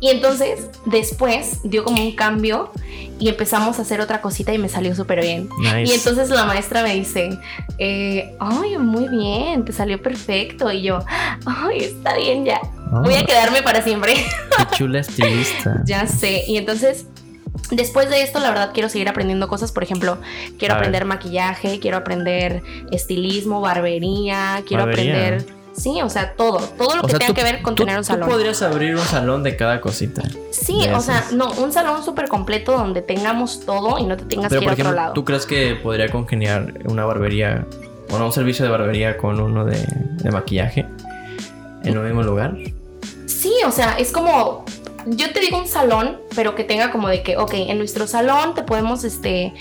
[0.00, 2.70] Y entonces, después dio como un cambio
[3.18, 5.48] y empezamos a hacer otra cosita y me salió súper bien.
[5.60, 5.84] Nice.
[5.92, 7.38] Y entonces la maestra me dice,
[7.78, 10.70] eh, ay, muy bien, te salió perfecto.
[10.70, 10.98] Y yo,
[11.46, 12.60] ay, está bien ya.
[12.92, 14.14] Oh, Voy a quedarme para siempre.
[14.14, 15.82] qué chula estilista.
[15.86, 16.44] ya sé.
[16.48, 17.06] Y entonces,
[17.70, 19.72] después de esto, la verdad, quiero seguir aprendiendo cosas.
[19.72, 20.18] Por ejemplo,
[20.58, 20.84] quiero A ver.
[20.88, 25.14] aprender maquillaje, quiero aprender estilismo, barbería, quiero Barbería.
[25.26, 25.46] aprender.
[25.76, 26.58] Sí, o sea, todo.
[26.58, 28.28] Todo lo O que sea, tenga tú- que ver con tú- tener un Tú salón.
[28.28, 30.22] podrías abrir un salón de cada cosita.
[30.52, 34.50] Sí, o sea, no, un salón súper completo donde tengamos todo y no te tengas
[34.50, 35.12] Pero, que ir por a otro lado.
[35.14, 37.66] ¿tú crees que podría congeniar una barbería,
[38.08, 39.84] bueno, un servicio de barbería con uno de,
[40.22, 40.86] de maquillaje
[41.82, 42.56] en un mismo lugar?
[43.26, 44.64] Sí, o sea, es como.
[45.06, 48.54] Yo te digo un salón, pero que tenga como de que, ok, en nuestro salón
[48.54, 49.52] te podemos este,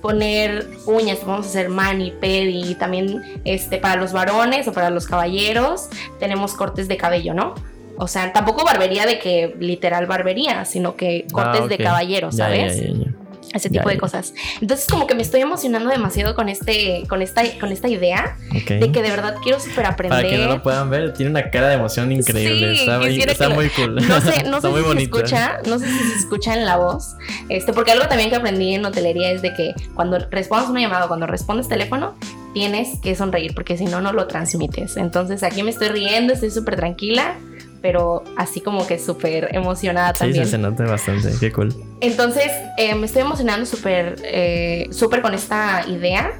[0.00, 4.90] poner uñas, te podemos hacer mani, pedi, y también este, para los varones o para
[4.90, 5.88] los caballeros
[6.20, 7.54] tenemos cortes de cabello, ¿no?
[7.98, 11.82] O sea, tampoco barbería de que literal barbería, sino que cortes Ah, de ok.
[11.82, 12.76] caballero, ¿sabes?
[12.80, 13.10] ya, ya, ya.
[13.54, 14.00] Ese tipo Ya, de ya.
[14.00, 14.34] cosas.
[14.60, 18.68] Entonces, como que me estoy emocionando demasiado con este, con esta, con esta idea Ok.
[18.70, 20.18] de que de verdad quiero súper aprender.
[20.22, 22.74] Para que no lo puedan ver, tiene una cara de emoción increíble.
[22.74, 23.94] Sí, está muy, está muy cool.
[23.96, 26.64] No sé, no Está sé muy si se escucha, no sé si se escucha en
[26.64, 27.16] la voz.
[27.48, 31.08] Este, porque algo también que aprendí en hotelería es de que cuando respondes una llamada,
[31.08, 32.14] cuando respondes teléfono,
[32.54, 34.96] tienes que sonreír, porque si no, no lo transmites.
[34.96, 37.34] Entonces aquí me estoy riendo, estoy súper tranquila,
[37.82, 40.44] pero así como que súper emocionada Sí, también.
[40.44, 41.30] sí, se nota bastante.
[41.38, 41.74] Qué cool.
[42.00, 46.32] Entonces eh, me estoy emocionando súper eh, súper con esta idea,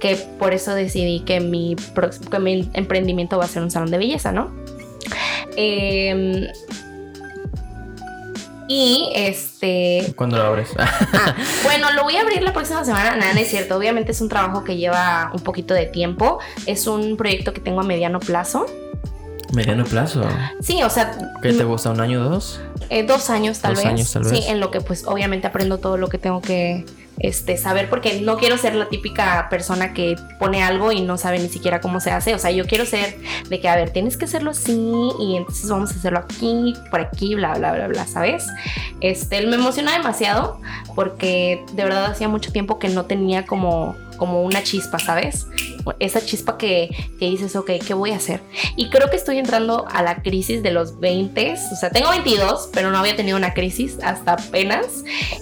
[0.00, 3.90] que por eso decidí que mi, prox- que mi emprendimiento va a ser un salón
[3.90, 4.50] de belleza, ¿no?
[5.56, 6.46] Em,
[8.68, 10.68] y este, ¿Cuándo lo abres?
[10.78, 11.34] ah,
[11.64, 13.16] bueno, lo voy a abrir la próxima semana.
[13.16, 13.76] Nada, no es cierto.
[13.76, 16.38] Obviamente es un trabajo que lleva un poquito de tiempo.
[16.66, 18.66] Es un proyecto que tengo a mediano plazo.
[19.52, 20.22] Mediano plazo.
[20.60, 21.90] Sí, o sea, ¿Qué te gusta?
[21.90, 22.60] ¿Un año o dos?
[22.88, 23.92] Eh, dos años tal Dos vez.
[23.92, 24.46] años, tal Sí, vez.
[24.48, 26.84] en lo que pues obviamente aprendo todo lo que tengo que
[27.18, 31.38] este, saber porque no quiero ser la típica persona que pone algo y no sabe
[31.38, 32.34] ni siquiera cómo se hace.
[32.34, 33.16] O sea, yo quiero ser
[33.48, 37.00] de que, a ver, tienes que hacerlo así y entonces vamos a hacerlo aquí, por
[37.00, 38.46] aquí, bla, bla, bla, bla, ¿sabes?
[39.00, 40.60] Este, me emociona demasiado
[40.94, 45.46] porque de verdad hacía mucho tiempo que no tenía como, como una chispa, ¿sabes?
[45.98, 48.40] Esa chispa que, que dices, ok, ¿qué voy a hacer?
[48.76, 51.54] Y creo que estoy entrando a la crisis de los 20.
[51.72, 54.86] O sea, tengo 22, pero no había tenido una crisis hasta apenas.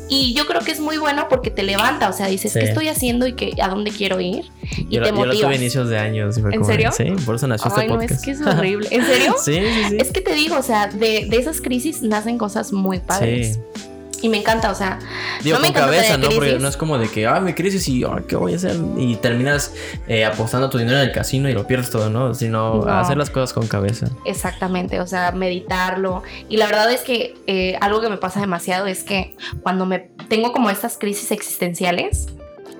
[0.08, 2.08] Y yo creo que es muy bueno porque te levanta.
[2.08, 2.60] O sea, dices, Sí.
[2.60, 4.44] ¿qué estoy haciendo y qué, a dónde quiero ir?
[4.76, 6.38] Y yo, te lo- yo lo tuve inicios de años.
[6.38, 6.92] y fue ¿En como serio?
[6.96, 8.12] Sí, por eso nació Ay, este no, podcast.
[8.12, 8.88] es que es horrible.
[8.92, 9.34] ¿En serio?
[9.44, 9.96] sí, sí, sí.
[9.98, 13.56] Es que te digo, o sea, de, de esas crisis nacen cosas muy padres.
[13.74, 13.82] Sí.
[14.20, 14.98] Y me encanta, o sea,
[15.44, 16.28] Digo, No me con cabeza, ¿no?
[16.28, 18.76] Porque no es como de que, ah, mi crisis y, ah, ¿qué voy a hacer?
[18.96, 19.72] Y terminas
[20.08, 22.34] eh, apostando tu dinero en el casino y lo pierdes todo, ¿no?
[22.34, 22.92] Sino No.
[22.98, 24.08] hacer las cosas con cabeza.
[24.24, 26.24] Exactamente, o sea, meditarlo.
[26.48, 30.10] Y la verdad es que eh, algo que me pasa demasiado es que cuando me
[30.28, 32.26] tengo como estas crisis existenciales,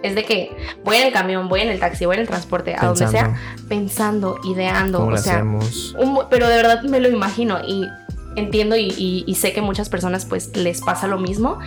[0.03, 0.51] es de que
[0.85, 3.37] voy en el camión, voy en el taxi, voy en el transporte, a donde sea,
[3.69, 5.95] pensando, ideando, ¿Cómo o lo sea, hacemos?
[5.99, 7.87] un bu- pero de verdad me lo imagino y
[8.39, 11.59] entiendo y, sé que muchas personas pues les pasa lo mismo.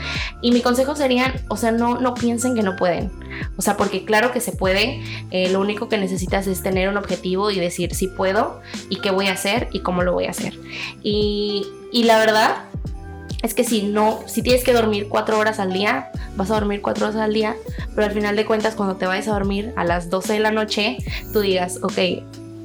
[0.42, 3.12] Y mi consejo sería, o sea, no, no piensen que no pueden.
[3.58, 5.02] O sea, porque claro que se puede,
[5.32, 9.12] eh, lo único que necesitas es tener un objetivo y decir si puedo y qué
[9.12, 10.54] voy a hacer y cómo lo voy a hacer.
[11.04, 12.66] Y, y la verdad
[13.42, 16.82] es que si no, si tienes que dormir cuatro horas al día, vas a dormir
[16.82, 17.56] cuatro horas al día,
[17.96, 20.52] pero al final de cuentas cuando te vayas a dormir a las 12 de la
[20.52, 20.98] noche,
[21.34, 21.98] tú digas, ok,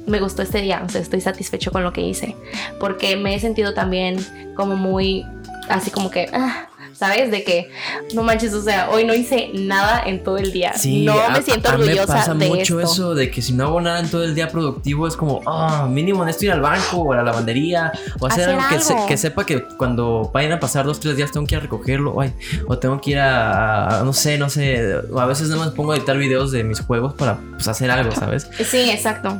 [0.07, 2.35] me gustó este día, o sea, estoy satisfecho con lo que hice,
[2.79, 4.17] porque me he sentido también
[4.55, 5.25] como muy,
[5.69, 7.29] así como que, ah, ¿sabes?
[7.29, 7.69] De que,
[8.15, 10.71] no manches, o sea, hoy no hice nada en todo el día.
[11.05, 12.91] no a- me siento a- a mí orgullosa me pasa de mucho esto.
[12.93, 15.87] eso de que si no hago nada en todo el día productivo es como, ah,
[15.87, 18.93] mínimo necesito ir al banco o a la lavandería o hacer, Hacer algo, que, se-
[18.93, 19.05] algo.
[19.05, 22.19] que sepa que cuando vayan a pasar dos, tres días tengo que ir a recogerlo
[22.19, 22.33] ay,
[22.67, 25.91] o tengo que ir a, a- no sé, no sé, a veces nada más pongo
[25.91, 28.49] a editar videos de mis juegos para pues, hacer algo, ¿sabes?
[28.65, 29.37] Sí, exacto.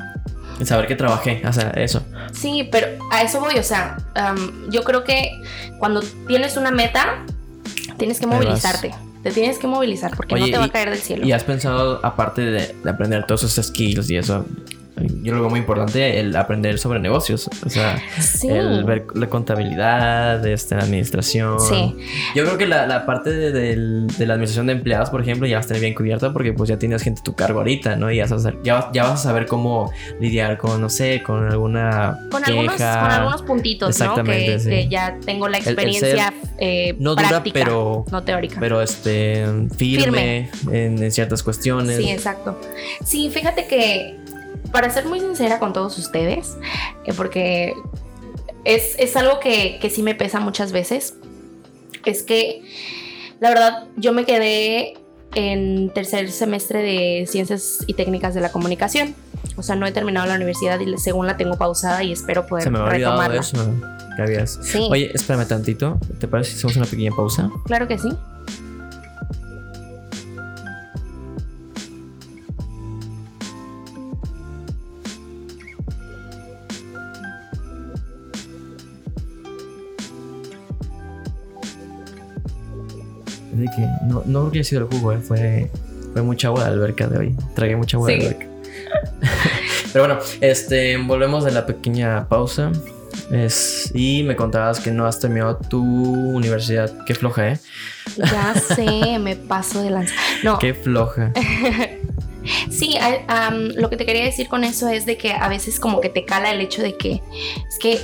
[0.60, 2.04] Y saber que trabajé, o sea, eso.
[2.34, 5.32] Sí, pero a eso voy, o sea, am, yo creo que
[5.80, 7.24] cuando tienes una meta,
[7.98, 8.94] tienes que movilizarte.
[9.24, 11.26] Te tienes que movilizar porque Oye, no te va y- a caer del cielo.
[11.26, 14.46] Y has pensado, aparte de, de aprender todos esos skills y eso,
[15.24, 18.48] yo lo veo muy importante el aprender sobre negocios, o sea, sí.
[18.50, 21.60] el ver la contabilidad, este, la administración.
[21.60, 21.96] Sí.
[22.36, 25.48] Yo creo que la, la parte de, del- de la administración de empleados, por ejemplo,
[25.48, 27.96] ya va a estar bien cubierta porque pues ya tienes gente a tu cargo ahorita,
[27.96, 28.12] ¿no?
[28.12, 30.90] Y ya, vas a saber- ya, vas- ya vas a saber cómo lidiar con, no
[30.90, 32.52] sé, con alguna Con queja.
[32.52, 34.06] algunos, con algunos puntitos, ¿no?
[34.06, 34.70] Exactamente, Que, sí.
[34.70, 38.58] que ya tengo la El- el experiencia eh, no dura, pero- no teórica.
[38.60, 39.46] Pero este,
[39.78, 41.98] firme, En, en ciertas cuestiones.
[41.98, 42.60] Sí, exacto.
[43.04, 44.17] Sí, fíjate que,
[44.72, 46.58] para ser muy sincera con todos ustedes,
[47.06, 47.74] eh, porque
[48.64, 51.16] es, es algo que, que sí me pesa muchas veces,
[52.06, 52.62] es que
[53.40, 54.96] la verdad yo me quedé
[55.36, 59.14] en tercer semestre de Ciencias y Técnicas de la Comunicación.
[59.56, 62.64] O sea, no he terminado la universidad y según la tengo pausada y espero poder
[62.64, 63.40] Se me olvidado retomarla.
[63.42, 63.58] eso.
[64.18, 64.60] Habías.
[64.64, 66.00] Sí, Oye, espérame tantito.
[66.20, 67.50] ¿Te parece si hacemos una pequeña pausa?
[67.66, 68.10] claro que sí.
[83.58, 85.70] De que no, no creo que haya sido el jugo, eh, fue,
[86.14, 87.36] fue mucha agua de alberca de hoy.
[87.56, 88.48] Tragué mucha agua de alberca.
[89.94, 92.72] Pero bueno, este, volvemos de la pequeña pausa.
[93.32, 96.92] Es, y me contabas que no has terminado tu universidad.
[97.06, 97.60] Qué floja, ¿eh?
[98.18, 100.14] Ya sé, me paso de lanza.
[100.44, 101.34] No, Qué floja.
[102.70, 102.96] Sí,
[103.76, 106.24] lo que te quería decir con eso es de que a veces como que te
[106.24, 107.22] cala el hecho de que
[107.68, 108.00] es que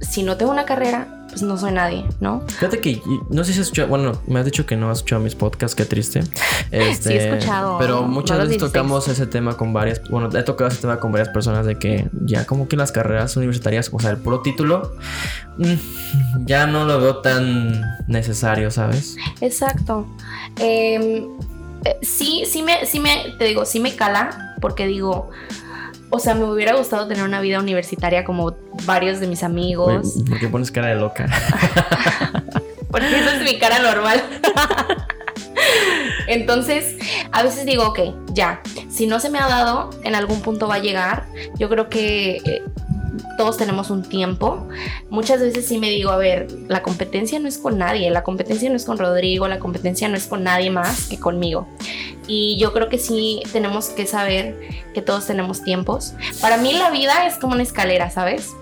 [0.00, 2.42] si no tengo una carrera, pues no soy nadie, ¿no?
[2.46, 5.20] Fíjate que no sé si has escuchado, bueno, me has dicho que no has escuchado
[5.20, 6.20] mis podcasts, qué triste.
[6.70, 8.72] Este, Sí, he escuchado, Pero muchas veces 16.
[8.72, 12.08] tocamos ese tema con varias, bueno, he tocado ese tema con varias personas de que
[12.24, 14.92] ya como que las carreras universitarias, o sea, el puro título,
[15.58, 19.16] mm, ya no lo veo tan necesario, ¿sabes?
[19.40, 20.06] Exacto.
[20.60, 21.26] Em,
[21.84, 25.30] eh, sí, sí me, sí me, te digo, sí me cala, porque digo,
[26.10, 30.38] o sea, me hubiera gustado tener una vida universitaria como varios de mis amigos, ¿Por
[30.38, 31.26] qué pones cara de loca?
[32.90, 34.22] porque esa es mi cara normal.
[36.26, 36.96] Entonces,
[37.32, 37.98] a veces digo, ok,
[38.32, 41.26] ya, si no se me ha dado, en algún punto va a llegar.
[41.58, 42.62] Yo creo que eh,
[43.36, 44.66] todos tenemos un tiempo.
[45.10, 48.70] Muchas veces sí me digo, a ver, la competencia no es con nadie, la competencia
[48.70, 51.68] no es con Rodrigo, la competencia no es con nadie más que conmigo.
[52.26, 54.58] Y yo creo que sí tenemos que saber
[54.94, 56.14] que todos tenemos tiempos.
[56.40, 58.54] Para mí la vida es como una escalera, ¿sabes?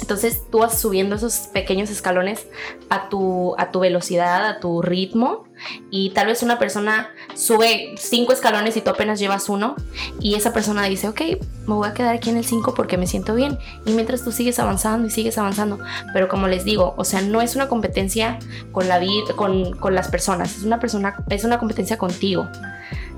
[0.00, 2.46] Entonces tú vas subiendo esos pequeños escalones
[2.90, 5.44] a tu, a tu velocidad, a tu ritmo.
[5.90, 9.76] Y tal vez una persona sube cinco escalones y tú apenas llevas uno.
[10.20, 11.20] Y esa persona dice, ok,
[11.66, 13.58] me voy a quedar aquí en el 5 porque me siento bien.
[13.86, 15.78] Y mientras tú sigues avanzando y sigues avanzando.
[16.12, 18.38] Pero como les digo, o sea, no es una competencia
[18.72, 20.56] con, la vida, con, con las personas.
[20.56, 22.48] Es una, persona, es una competencia contigo.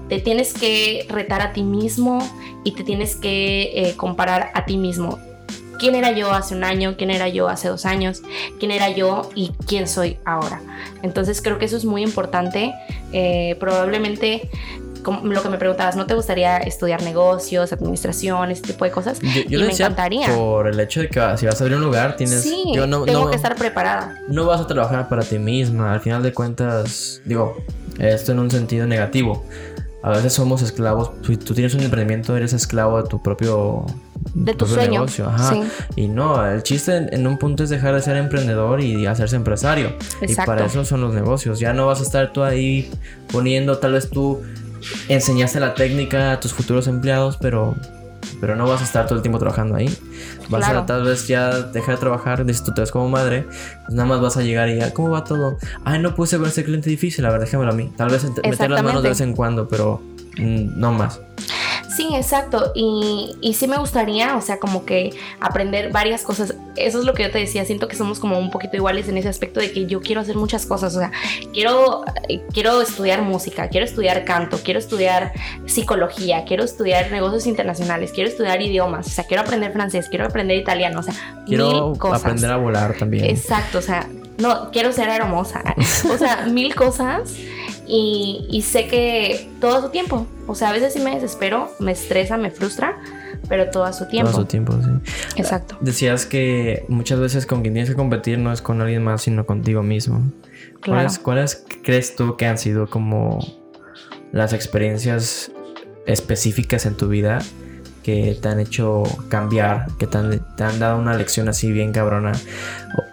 [0.08, 2.18] Te tienes que retar a ti mismo
[2.62, 5.18] y te tienes que eh, comparar a ti mismo
[5.78, 8.22] quién era yo hace un año, quién era yo hace dos años,
[8.58, 10.60] quién era yo y quién soy ahora.
[11.02, 12.72] Entonces creo que eso es muy importante.
[13.12, 14.48] Eh, probablemente,
[15.02, 19.20] como lo que me preguntabas, ¿no te gustaría estudiar negocios, administración, ese tipo de cosas?
[19.20, 20.34] Yo, yo Y lo me decía encantaría.
[20.34, 22.42] por el hecho de que ah, si vas a abrir un lugar, tienes...
[22.42, 24.18] sí, yo no, tengo no- que estar preparada.
[24.28, 25.92] no vas a trabajar para ti misma.
[25.92, 27.56] Al final de cuentas, digo,
[27.98, 29.44] esto en un sentido negativo.
[30.02, 31.10] A veces somos esclavos.
[31.26, 33.86] Si tú tienes un emprendimiento, eres esclavo de tu propio,
[34.34, 34.90] De tu propio sueño.
[34.92, 35.28] negocio.
[35.28, 35.52] Ajá.
[35.54, 35.62] Sí,
[35.96, 39.36] Y no, el chiste en, en un punto es dejar de ser emprendedor y hacerse
[39.36, 39.92] empresario.
[40.20, 40.52] Y exacto.
[40.52, 41.58] para eso son los negocios.
[41.60, 42.90] Ya no vas a estar tú ahí
[43.32, 44.42] poniendo, tal vez tú
[45.08, 47.74] enseñaste la técnica a tus futuros empleados, pero
[48.40, 49.86] pero no vas a estar todo el tiempo trabajando ahí.
[50.50, 50.80] Vas Claro.
[50.80, 53.44] a tal vez ya dejar de trabajar, dices tú te ves como madre,
[53.84, 55.56] pues nada más vas a llegar y ya, ¿cómo va todo?
[55.84, 57.90] Ay, no puse con ese cliente difícil, a ver, déjamelo a mí.
[57.96, 60.02] Tal vez meter las manos de vez en cuando, pero
[60.38, 61.20] mm, no más.
[61.96, 62.72] Sí, exacto.
[62.74, 66.54] Y, y sí me gustaría, o sea, como que aprender varias cosas.
[66.76, 67.64] Eso es lo que yo te decía.
[67.64, 70.36] Siento que somos como un poquito iguales en ese aspecto de que yo quiero hacer
[70.36, 70.94] muchas cosas.
[70.94, 71.10] O sea,
[71.52, 75.32] quiero, eh, quiero estudiar música, quiero estudiar canto, quiero estudiar
[75.66, 79.06] psicología, quiero estudiar negocios internacionales, quiero estudiar idiomas.
[79.06, 81.00] O sea, quiero aprender francés, quiero aprender italiano.
[81.00, 81.14] O sea,
[81.46, 82.20] Quiero mil cosas.
[82.20, 83.24] aprender a volar también.
[83.24, 84.06] Exacto, o sea,
[84.38, 85.62] no, quiero ser hermosa.
[86.12, 87.34] O sea, mil cosas.
[87.86, 90.26] Y, y sé que todo a su tiempo.
[90.46, 92.98] O sea, a veces sí me desespero, me estresa, me frustra,
[93.48, 94.30] pero todo a su tiempo.
[94.30, 94.90] Todo su tiempo, sí.
[95.36, 95.76] Exacto.
[95.80, 99.46] Decías que muchas veces con quien tienes que competir no es con alguien más, sino
[99.46, 100.22] contigo mismo.
[100.80, 101.00] Claro.
[101.02, 103.38] ¿Cuáles, cuáles crees tú que han sido como
[104.32, 105.50] las experiencias
[106.06, 107.38] específicas en tu vida
[108.02, 111.92] que te han hecho cambiar, que te han, te han dado una lección así bien
[111.92, 112.32] cabrona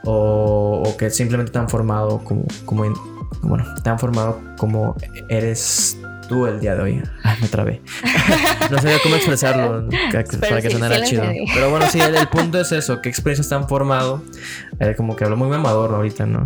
[0.05, 2.93] o, o- o que simplemente te han formado como, como en-
[3.41, 4.95] bueno, te han formado como
[5.29, 7.03] eres tú el día de hoy.
[7.23, 7.81] Ay, me trabé.
[8.71, 11.23] no sabía cómo expresarlo para que sí, sonara sí chido.
[11.53, 14.21] Pero bueno, sí, el, el punto es eso, qué experiencias te han formado.
[14.79, 16.45] Eh, como que hablo muy mamador ahorita, ¿no?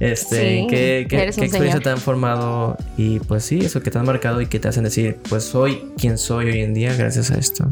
[0.00, 2.76] Este, Sí, ¿qué, qué, qué experiencia han formado?
[2.96, 5.92] Y pues sí, eso que te han marcado y que te hacen decir, pues soy
[5.98, 7.68] quien soy hoy en día gracias a esto.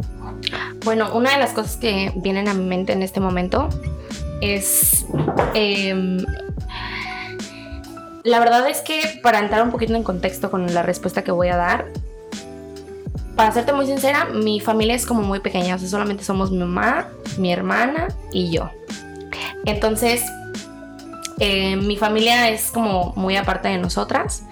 [0.84, 3.68] Bueno, una de las cosas que vienen a mi mente en este momento
[4.40, 5.06] es...
[5.54, 6.18] em,
[8.24, 11.48] la verdad es que para entrar un poquito en contexto con la respuesta que voy
[11.48, 11.92] a dar,
[13.36, 16.58] para serte muy sincera, mi familia es como muy pequeña, o sea, solamente somos mi
[16.58, 18.70] mamá, mi hermana y yo.
[19.66, 20.22] Entonces,
[21.38, 24.44] eh, mi familia es como muy aparte de nosotras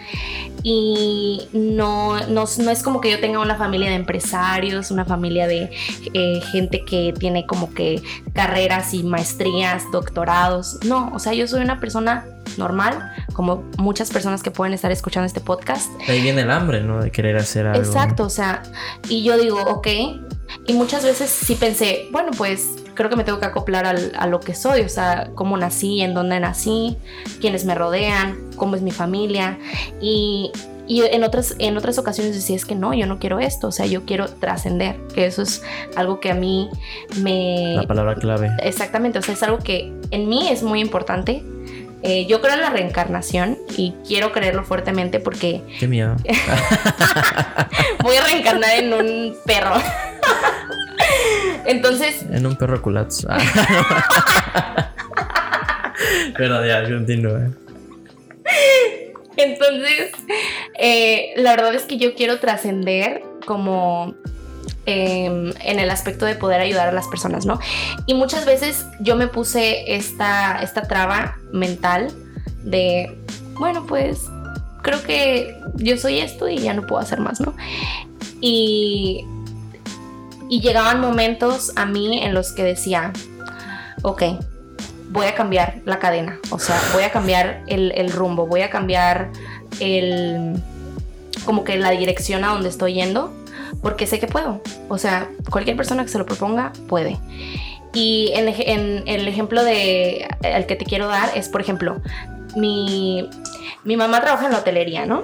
[0.63, 5.47] y no, no, no es como que yo tenga una familia de empresarios, una familia
[5.47, 5.71] de
[6.15, 8.03] eh, gente que tiene como que
[8.33, 10.79] carreras y maestrías, doctorados.
[10.85, 12.27] No, o sea, yo soy una persona
[12.59, 15.91] normal, como muchas personas que pueden estar escuchando este podcast.
[16.09, 17.03] Ahí viene el hambre, ¿no?
[17.03, 17.83] De querer hacer algo.
[17.83, 18.63] Exacto, o sea,
[19.09, 19.89] y yo digo, ok,
[20.67, 24.27] y muchas veces sí pensé, bueno, pues creo que me tengo que acoplar al- a
[24.27, 26.97] lo que soy, o sea, cómo nací, en dónde nací,
[27.41, 29.59] quiénes me rodean, cómo es mi familia,
[30.01, 30.51] y,
[30.87, 33.73] y en, otras, en otras ocasiones decía, es que no, yo no quiero esto, o
[33.73, 35.63] sea, yo quiero trascender, que eso es
[35.97, 36.69] algo que a mí
[37.21, 37.75] me...
[37.77, 38.51] La palabra clave.
[38.63, 41.43] Exactamente, o sea, es algo que en mí es muy importante.
[42.05, 46.17] Eh, yo creo en la reencarnación y quiero creerlo fuertemente porque Qué miedo.
[48.03, 49.75] voy a reencarnar en un perro.
[51.67, 53.29] Entonces, En un perro culazo.
[56.37, 57.51] Pero ya, continúa.
[59.37, 60.13] entonces,
[60.79, 64.15] eh, la verdad es que yo quiero trascender como
[64.87, 67.61] em, en el aspecto de poder ayudar a las personas, ¿no?
[68.07, 72.09] Y muchas veces yo me puse esta, esta traba mental
[72.65, 73.17] de,
[73.55, 74.29] bueno, pues
[74.83, 77.55] creo que yo soy esto y ya no puedo hacer más, ¿no?
[78.41, 79.25] Y,
[80.53, 83.11] y llegaban momentos a mí en los que decía,
[84.03, 84.23] ok,
[85.09, 88.69] voy a cambiar la cadena, o sea, voy a cambiar el, el rumbo, voy a
[88.69, 89.31] cambiar
[89.81, 90.63] el,
[91.47, 93.33] como que la dirección a donde estoy yendo,
[93.81, 97.19] porque sé que puedo, o sea, cualquier persona que se lo proponga puede.
[97.95, 102.03] Y en, el ejemplo de el que te quiero dar es, por ejemplo,
[102.57, 103.31] mi,
[103.85, 105.23] mi mamá trabaja en la hotelería, ¿no?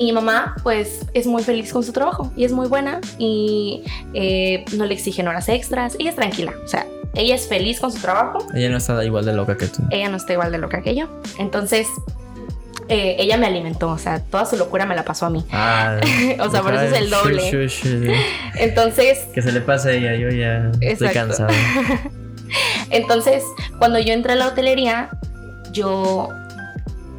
[0.00, 3.84] Y mi mamá, pues, es muy feliz con su trabajo y es muy buena y
[4.14, 5.94] eh, no le exigen horas extras.
[5.98, 9.26] Ella es tranquila, o sea, ella es feliz con su trabajo Ella no está igual
[9.26, 9.82] de loca que tú.
[9.90, 11.06] ella no está igual de loca que yo.
[11.38, 11.86] Entonces,
[12.88, 15.44] eh, ella me alimentó, o sea, toda su locura me la pasó a mí.
[15.52, 16.00] Ah,
[16.40, 17.50] O sea, por eso es el doble.
[17.50, 18.12] Shu, shu, shu.
[18.54, 21.52] Entonces, Que se le pase a ella, yo ya estoy cansado.
[22.90, 23.44] entonces,
[23.78, 25.10] cuando yo entré a la hotelería,
[25.72, 26.30] yo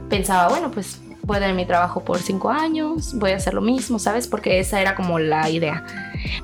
[0.10, 3.62] pensaba, bueno, pues voy a tener mi trabajo por cinco años, voy a hacer lo
[3.62, 4.28] mismo, ¿sabes?
[4.28, 5.86] Porque esa era como la idea.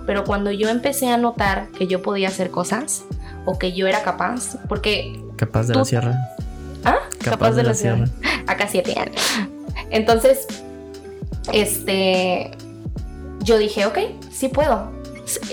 [0.05, 3.03] Pero cuando yo empecé a notar que yo podía hacer cosas
[3.45, 6.17] o que yo era capaz, porque Capaz de Tú- la sierra.
[6.83, 6.97] ¿Ah?
[7.23, 8.05] Capaz, de, la, sierra.
[8.47, 9.21] Acá siete años.
[9.91, 10.47] Entonces,
[11.53, 12.51] este,
[13.43, 13.97] yo dije, ok,
[14.31, 14.91] sí puedo.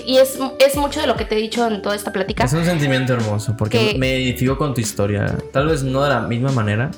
[0.05, 2.45] Y es, es mucho de lo que te he dicho en toda esta plática.
[2.45, 5.37] Es un sentimiento hermoso porque Que- me identifico con tu historia.
[5.51, 6.91] Tal vez no de la misma manera,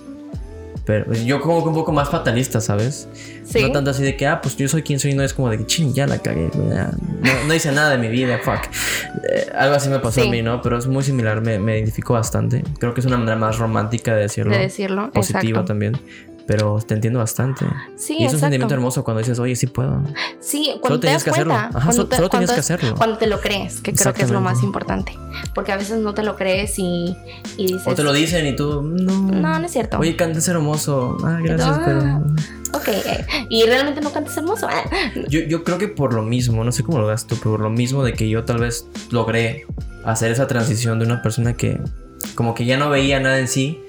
[0.88, 3.10] pero yo como que un poco más fatalista, ¿sabes?
[3.44, 3.62] Sí.
[3.62, 5.58] No tanto así de que, ah, pues yo soy quien soy, no es como de
[5.58, 8.62] que, ching, ya la cagué, ya, no, no hice nada de mi vida, fuck.
[9.30, 10.28] Eh, algo así me pasó Sí.
[10.28, 10.62] a mí, ¿no?
[10.62, 12.64] Pero es muy similar, me, me identifico bastante.
[12.80, 14.54] Creo que es una manera más romántica de decirlo.
[14.54, 15.12] de decirlo.
[15.12, 15.66] positiva exacto.
[15.66, 15.98] también.
[16.48, 17.66] Pero te entiendo bastante.
[17.98, 20.02] Sí, y es un sentimiento hermoso cuando dices, oye, sí puedo.
[20.40, 21.54] Sí, Solo cuando te tenías das que hacerlo.
[21.54, 21.78] cuenta.
[21.78, 22.96] Ajá, cuando te- solo tenías cuando que hacerlo.
[22.96, 25.12] Cuando te lo crees, que creo que es lo más importante.
[25.54, 27.16] Porque a veces no te lo crees y,
[27.58, 27.82] y dices.
[27.86, 29.14] O te lo dicen y tú, no.
[29.32, 30.00] No, no es cierto.
[30.00, 31.18] Oye, cantas hermoso.
[31.24, 31.82] Ah, gracias, Ah.
[31.86, 32.26] pero.
[32.74, 34.68] Ok, eh, y realmente no cantas hermoso.
[34.70, 34.84] Ah,
[35.30, 37.60] Yo, yo creo que por lo mismo, no sé cómo lo das tú, pero por
[37.62, 39.66] lo mismo de que yo tal vez logré
[40.06, 41.80] hacer esa transición de una persona que
[42.36, 43.82] como que ya no veía nada en sí,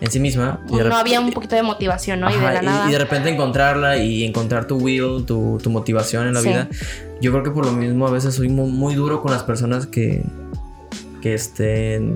[0.00, 0.60] en sí misma.
[0.68, 2.30] y No había un poquito de motivación, ¿no?
[2.30, 2.88] y de Ajá, la nada.
[2.88, 6.48] y de repente encontrarla y encontrar tu will, tu, tu motivación en la Sí.
[6.48, 6.68] vida.
[7.20, 9.86] Yo creo que por lo mismo a veces soy muy, muy duro con las personas
[9.86, 10.22] que,
[11.20, 12.14] que estén,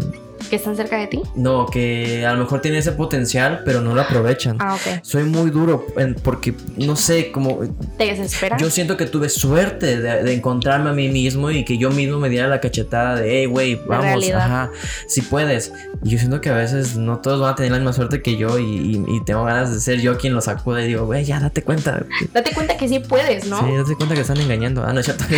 [0.49, 1.21] que están cerca de ti.
[1.35, 4.57] no, que a lo mejor tienen ese potencial, pero no lo aprovechan.
[4.61, 5.01] Ah, ok.
[5.03, 7.61] Soy muy duro en- porque, no sé, como
[7.99, 8.57] Te desespera.
[8.57, 12.19] yo siento que tuve suerte de, de encontrarme a mí mismo y que yo mismo
[12.19, 14.71] me diera la cachetada de, hey, güey, vamos, ajá,
[15.09, 15.73] si puedes.
[16.03, 18.37] Y yo siento que a veces no todos van a tener la misma suerte que
[18.37, 21.25] yo y, y- y tengo ganas de ser yo quien lo sacude y digo, güey,
[21.25, 22.05] ya date cuenta.
[22.33, 23.61] Date cuenta que sí puedes, ¿no?
[23.61, 24.85] Sí, date cuenta que están engañando.
[24.85, 25.25] Ah, no es cierto.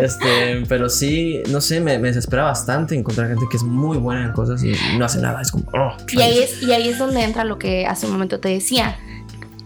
[0.00, 4.24] este, pero sí, no sé, me, me desespera bastante encontrar gente que es muy buena
[4.24, 5.40] en cosas y no hace nada.
[5.40, 8.12] Es como, oh, Y ahí es, y ahí es donde entra lo que hace un
[8.12, 8.98] momento te decía.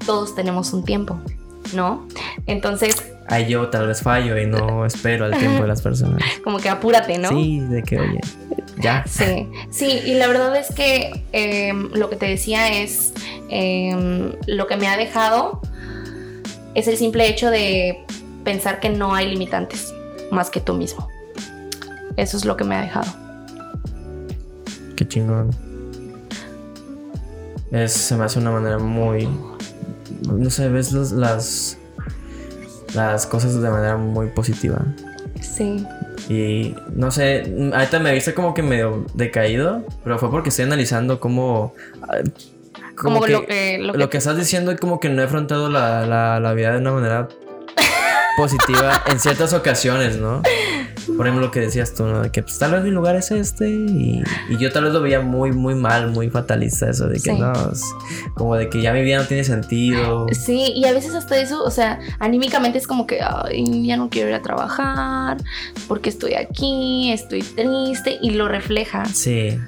[0.06, 1.18] Todos tenemos un tiempo,
[1.74, 2.06] ¿no?
[2.46, 2.94] Entonces,
[3.30, 6.22] Ahí yo tal vez fallo y no espero al tiempo de las personas.
[6.44, 7.28] como que apúrate, ¿no?
[7.28, 8.20] Sí, de que, oye,
[8.78, 9.04] ya.
[9.06, 13.12] Sí, sí, y la verdad es que em, lo que te decía es
[13.50, 15.60] em, lo que me ha dejado
[16.74, 18.02] es el simple hecho de
[18.44, 19.92] pensar que no hay limitantes
[20.30, 21.06] más que tú mismo.
[22.16, 23.27] Eso es lo que me ha dejado.
[24.98, 25.50] Qué chingón.
[27.70, 29.28] Es, se me hace una manera muy.
[30.26, 31.78] No sé, ves los- las.
[32.94, 34.80] Las cosas de manera muy positiva.
[35.40, 35.86] Sí,
[36.28, 41.20] Y no sé, ahorita me viste como que medio decaído, pero fue porque estoy analizando
[41.20, 41.74] cómo.
[42.96, 43.78] como, que, lo que...
[43.78, 46.54] Lo lo que que estás diciendo es como que no he afrontado la, la, la
[46.54, 47.28] vida de una manera
[48.36, 50.42] positiva en ciertas ocasiones, ¿no?
[51.16, 52.22] Por ejemplo, lo que decías tú, ¿no?
[52.22, 55.00] De que pues, tal vez mi lugar es este y, y yo tal vez lo
[55.00, 57.38] veía muy, muy mal, muy fatalista eso de que Sí.
[57.38, 57.82] no, es
[58.34, 60.26] como de que ya mi vida no tiene sentido.
[60.32, 64.10] Sí, y a veces hasta eso, o sea, anímicamente es como que, ay, ya no
[64.10, 65.38] quiero ir a trabajar,
[65.88, 69.04] porque estoy aquí, estoy triste, y lo refleja.
[69.06, 69.58] Sí.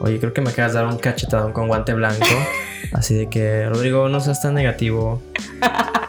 [0.00, 2.26] Oye, creo que me acabas de dar un cachetadón con guante blanco.
[2.92, 5.22] Así de que, Rodrigo, no seas tan negativo.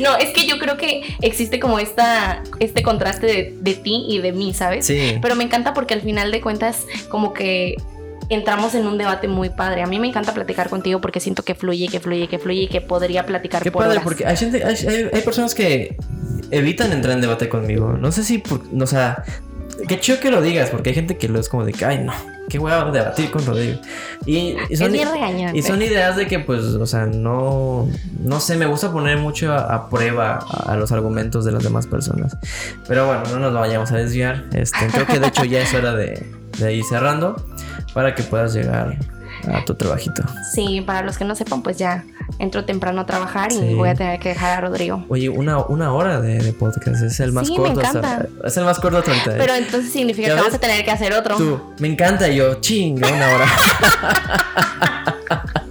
[0.00, 4.18] No, es que yo creo que existe como esta, este contraste de, de ti y
[4.18, 4.86] de mí, ¿sabes?
[4.86, 5.18] Sí.
[5.20, 7.74] Pero me encanta porque al final de cuentas, como que
[8.30, 9.82] entramos en un debate muy padre.
[9.82, 12.68] A mí me encanta platicar contigo porque siento que fluye, que fluye, que fluye y
[12.68, 14.04] que podría platicar Qué por padre, horas.
[14.04, 15.96] porque hay gente, hay, hay- hay personas que
[16.50, 17.94] evitan entrar en debate conmigo.
[17.94, 19.22] No sé si, por, o sea,
[19.88, 21.98] qué chido que lo digas, porque hay gente que lo es como de que, ay,
[22.04, 22.12] no,
[22.48, 23.80] qué hueva debatir con Rodrigo.
[24.26, 27.88] Y, son, y ideas de que, pues, o sea, no,
[28.22, 31.62] no sé, me gusta poner mucho a, a prueba a, a los argumentos de las
[31.62, 32.36] demás personas.
[32.86, 34.44] Pero bueno, no nos vayamos a desviar.
[34.52, 36.26] Este, creo que de hecho ya es hora de,
[36.58, 37.36] de ir cerrando
[37.94, 38.98] para que puedas llegar
[39.52, 40.22] a tu trabajito.
[40.54, 42.04] Sí, para los que no sepan, pues ya
[42.38, 43.60] entro temprano a trabajar Sí.
[43.64, 45.04] y voy a tener que dejar a Rodrigo.
[45.08, 47.80] Oye, una, una hora de, de podcast es el más Sí, me corto.
[47.80, 49.36] hasta- es el más corto hasta.
[49.36, 50.42] Pero entonces significa ¿Ya que ves?
[50.44, 51.36] vamos a tener que hacer otro.
[51.36, 53.46] Tú, me encanta yo, chinga, una hora.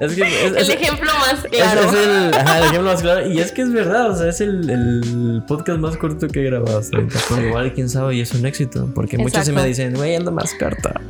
[0.00, 1.80] es que es, El ejemplo más claro.
[1.82, 3.26] es el, ajá, el ejemplo más claro.
[3.30, 6.44] Y es que es verdad, o sea, es el, el podcast más corto que he
[6.44, 7.18] grabado hasta ahorita.
[7.28, 8.88] Pero igual, quién sabe, y es un éxito.
[8.94, 9.68] Porque muchos sí me Exacto.
[9.68, 11.00] dicen, güey, anda más corta.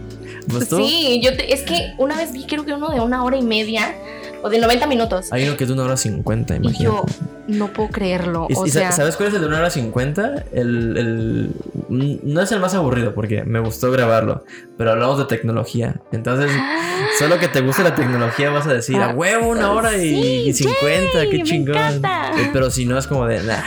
[0.51, 0.77] Pues tú.
[0.79, 3.43] Sí, yo te- es que una vez vi creo que uno de una hora y
[3.43, 3.95] media
[4.43, 5.33] o de 90 minutos.
[5.33, 6.85] Hay uno que es de una hora cincuenta, y imagínate.
[6.85, 7.05] yo
[7.49, 8.47] no puedo creerlo.
[8.49, 10.45] Y, o y sea, ¿Sabes cuál es el de una hora cincuenta?
[10.53, 11.51] El, el-
[11.89, 14.45] no es el más aburrido porque me gustó grabarlo,
[14.77, 16.01] pero hablamos de tecnología.
[16.13, 16.51] Entonces,
[17.19, 20.45] solo que te guste la tecnología vas a decir, a huevo, una hora y, Sí,
[20.49, 21.77] y 50, yay, qué chingón.
[21.77, 23.63] Eh, Pero si no es como de, nah,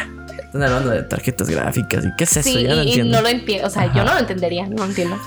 [0.45, 3.17] están hablando de tarjetas gráficas y qué es eso, sí, ya no y- y entiendo.
[3.17, 3.67] no lo entiendo.
[3.67, 3.93] O sea, Ajá.
[3.97, 5.17] yo no lo entendería, no lo entiendo.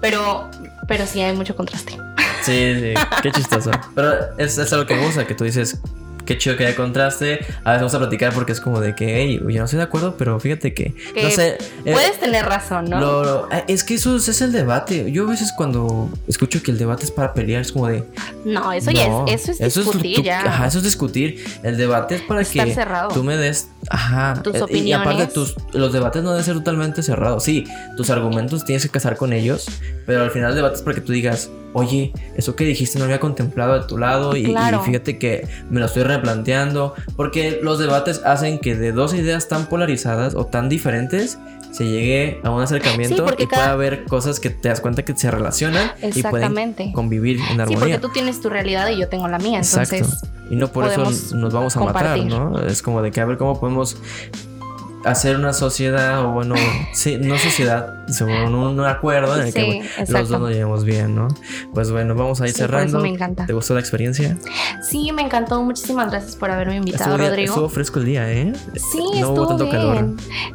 [0.00, 0.48] Pero,
[0.86, 1.96] pero sí hay mucho contraste.
[2.48, 3.70] Sí, sí, qué chistoso.
[3.94, 5.78] Pero es, es algo que me gusta, que tú dices,
[6.24, 7.40] qué chido que haya contraste.
[7.64, 9.82] A veces vamos a platicar porque es como de que, hey, yo no estoy de
[9.84, 11.58] acuerdo, pero fíjate que, Que no sé.
[11.86, 13.00] eh, Puedes tener razón, ¿no?
[13.00, 15.10] Lo- lo- eh, es que eso es, es el debate.
[15.10, 18.04] Yo a veces cuando escucho que el debate es para pelear, es como de.
[18.44, 20.40] No, eso ya es, eso es discutir tú- ya.
[20.42, 21.42] Ajá, eso es discutir.
[21.62, 23.08] El debate es para Estar que cerrado.
[23.08, 23.68] tú me des.
[23.90, 24.42] Ajá.
[24.42, 25.32] Tus eh, y- aparte, opiniones.
[25.34, 27.42] tus, los debates no deben ser totalmente cerrados.
[27.44, 27.64] Sí,
[27.96, 29.66] tus argumentos tienes que casar con ellos,
[30.06, 33.04] pero al final el debate es para que tú digas, oye, eso que dijiste no
[33.04, 34.80] lo había contemplado de tu lado y, Claro.
[34.82, 36.94] y fíjate que me lo estoy replanteando.
[37.16, 41.38] Porque los debates hacen que de dos ideas tan polarizadas o tan diferentes
[41.72, 45.04] se llegue a un acercamiento Sí, y pueda cada- haber cosas que te das cuenta
[45.04, 47.78] que se relacionan y pueden convivir en Sí, armonía.
[47.78, 49.96] porque tú tienes tu realidad y yo tengo la mía, Exacto.
[49.96, 51.04] entonces y no por eso
[51.36, 52.24] nos vamos a compartir.
[52.24, 52.66] matar, ¿no?
[52.66, 53.98] Es como de que a ver cómo podemos
[55.10, 56.54] hacer una sociedad o bueno,
[56.92, 59.60] sí, no sociedad, sino un, acuerdo en el Sí,
[60.06, 61.28] que los dos nos llevemos bien, ¿no?
[61.74, 62.98] Pues bueno, vamos a ir Sí, por cerrando.
[62.98, 63.46] eso me encanta.
[63.46, 64.38] ¿Te gustó la experiencia?
[64.88, 65.62] Sí, me encantó.
[65.62, 67.52] Muchísimas gracias por haberme invitado, Estuvo, Rodrigo.
[67.52, 68.52] estuvo fresco el día, ¿eh?
[68.74, 69.76] Sí, no estuvo hubo tanto bien.
[69.76, 70.04] calor.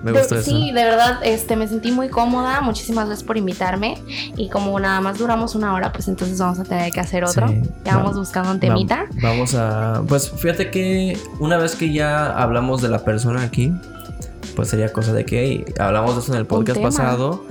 [0.04, 0.50] Me De- gustó eso.
[0.50, 2.62] Sí, de verdad, este, me sentí muy cómoda.
[2.62, 3.96] Muchísimas gracias por invitarme.
[4.38, 7.48] Y como nada más duramos una hora, pues entonces vamos a tener que hacer otro.
[7.48, 9.06] Sí, ya vamos va- buscando un temita.
[9.24, 10.02] Va- vamos a.
[10.08, 13.72] Pues fíjate que una vez que ya hablamos de la persona aquí,
[14.56, 17.46] pues sería cosa de que hey, hablamos de eso en el podcast pasado.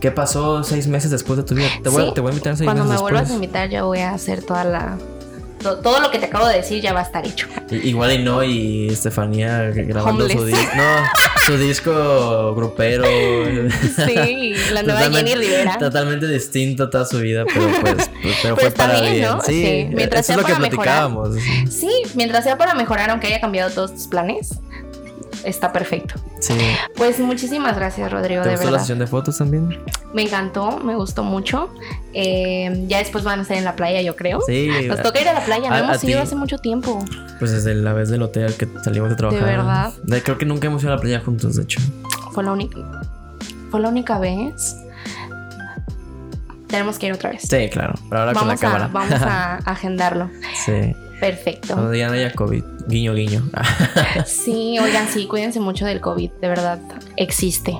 [0.00, 1.68] ¿Qué pasó seis meses después de tu vida?
[1.82, 3.42] Te voy, Sí, te voy a invitar seis Cuando me meses vuelvas a después.
[3.42, 4.98] invitar, ya voy a hacer toda la.
[5.62, 7.46] to- Todo lo que te acabo de decir ya va a estar hecho.
[7.70, 10.76] Igual y no, y Estefanía grabando su disco.
[10.76, 10.82] No,
[11.46, 13.04] su disco grupero.
[14.06, 15.78] Sí, la nueva Jenny Rivera.
[15.78, 19.24] Totalmente distinto toda su vida, pero pues, pues, pero Pero fue está para bien, bien.
[19.30, 19.40] ¿no?
[19.42, 21.08] Sí, Sí, mientras eso es sea lo que para mejorar.
[21.08, 21.36] platicábamos.
[21.70, 24.60] Sí, mientras sea para mejorar, aunque haya cambiado todos tus planes,
[25.44, 26.14] está perfecto.
[26.40, 26.54] Sí.
[26.96, 28.82] Pues muchísimas gracias, Rodrigo, ¿Te de gustó la verdad.
[28.84, 29.78] sesión de fotos también?
[30.12, 31.70] Me encantó, me gustó mucho.
[32.12, 34.40] Eh, ya después van a estar en la playa, yo creo.
[34.46, 34.68] Sí.
[34.86, 36.22] Nos toca ir a la playa, no A- hemos a ido ti.
[36.26, 37.04] hace mucho tiempo.
[37.38, 39.44] Pues desde la vez del hotel que salimos de trabajar.
[39.44, 39.92] verdad?
[40.04, 41.80] De- creo que nunca hemos ido a la playa juntos, de hecho.
[42.32, 42.78] Fue la única.
[43.70, 44.76] Fue la única vez.
[46.68, 47.42] Tenemos que ir otra vez.
[47.42, 47.94] Sí, claro.
[48.08, 48.88] Pero ahora con la vamos, a, cámara.
[48.92, 50.30] vamos a agendarlo.
[50.64, 50.94] sí.
[51.24, 51.92] Perfecto.
[51.94, 52.62] Ya no haya COVID.
[52.86, 53.42] Guiño, guiño.
[54.26, 56.78] Sí, oigan, sí, cuídense mucho del COVID, de verdad,
[57.16, 57.78] existe.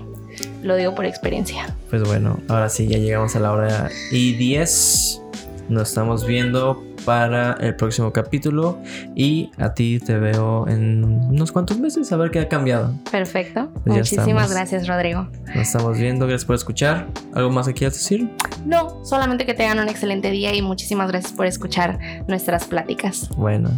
[0.63, 1.67] Lo digo por experiencia.
[1.91, 5.21] Pues bueno, ahora sí, ya llegamos a la hora y 10.
[5.69, 8.79] Nos estamos viendo para el próximo capítulo.
[9.15, 12.95] Y a ti te veo en unos cuantos meses a ver qué ha cambiado.
[13.11, 13.71] Perfecto.
[13.87, 14.51] Ya Muchísimas estamos.
[14.51, 15.29] gracias, Rodrigo.
[15.47, 16.27] Nos estamos viendo.
[16.27, 17.09] Gracias por escuchar.
[17.35, 18.31] ¿Algo más que quieras decir?
[18.67, 23.29] No, solamente que tengan un excelente día y muchísimas gracias por escuchar nuestras pláticas.
[23.37, 23.71] Bueno.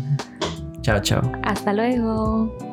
[0.82, 1.32] Chao, chao.
[1.42, 2.65] Hasta luego.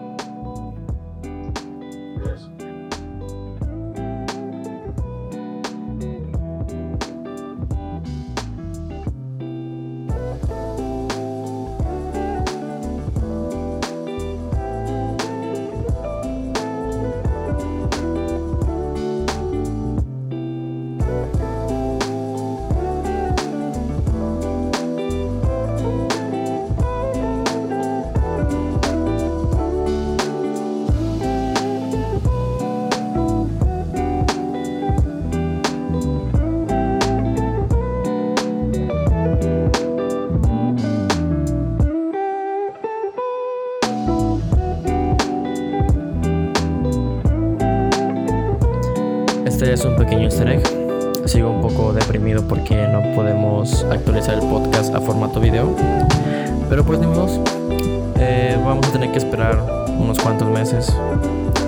[60.64, 60.96] Meses,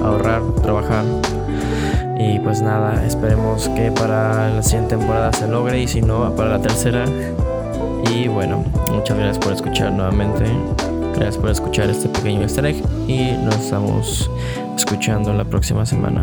[0.03, 1.03] ahorrar, trabajar.
[2.17, 6.51] Y pues nada, esperemos que para la siguiente temporada se logre y si no, para
[6.51, 7.03] la tercera.
[8.13, 8.63] Y bueno,
[8.93, 10.45] muchas gracias por escuchar nuevamente.
[11.13, 12.67] Gracias por escuchar este pequeño easter
[13.07, 14.31] y nos estamos
[14.77, 16.21] escuchando la próxima semana.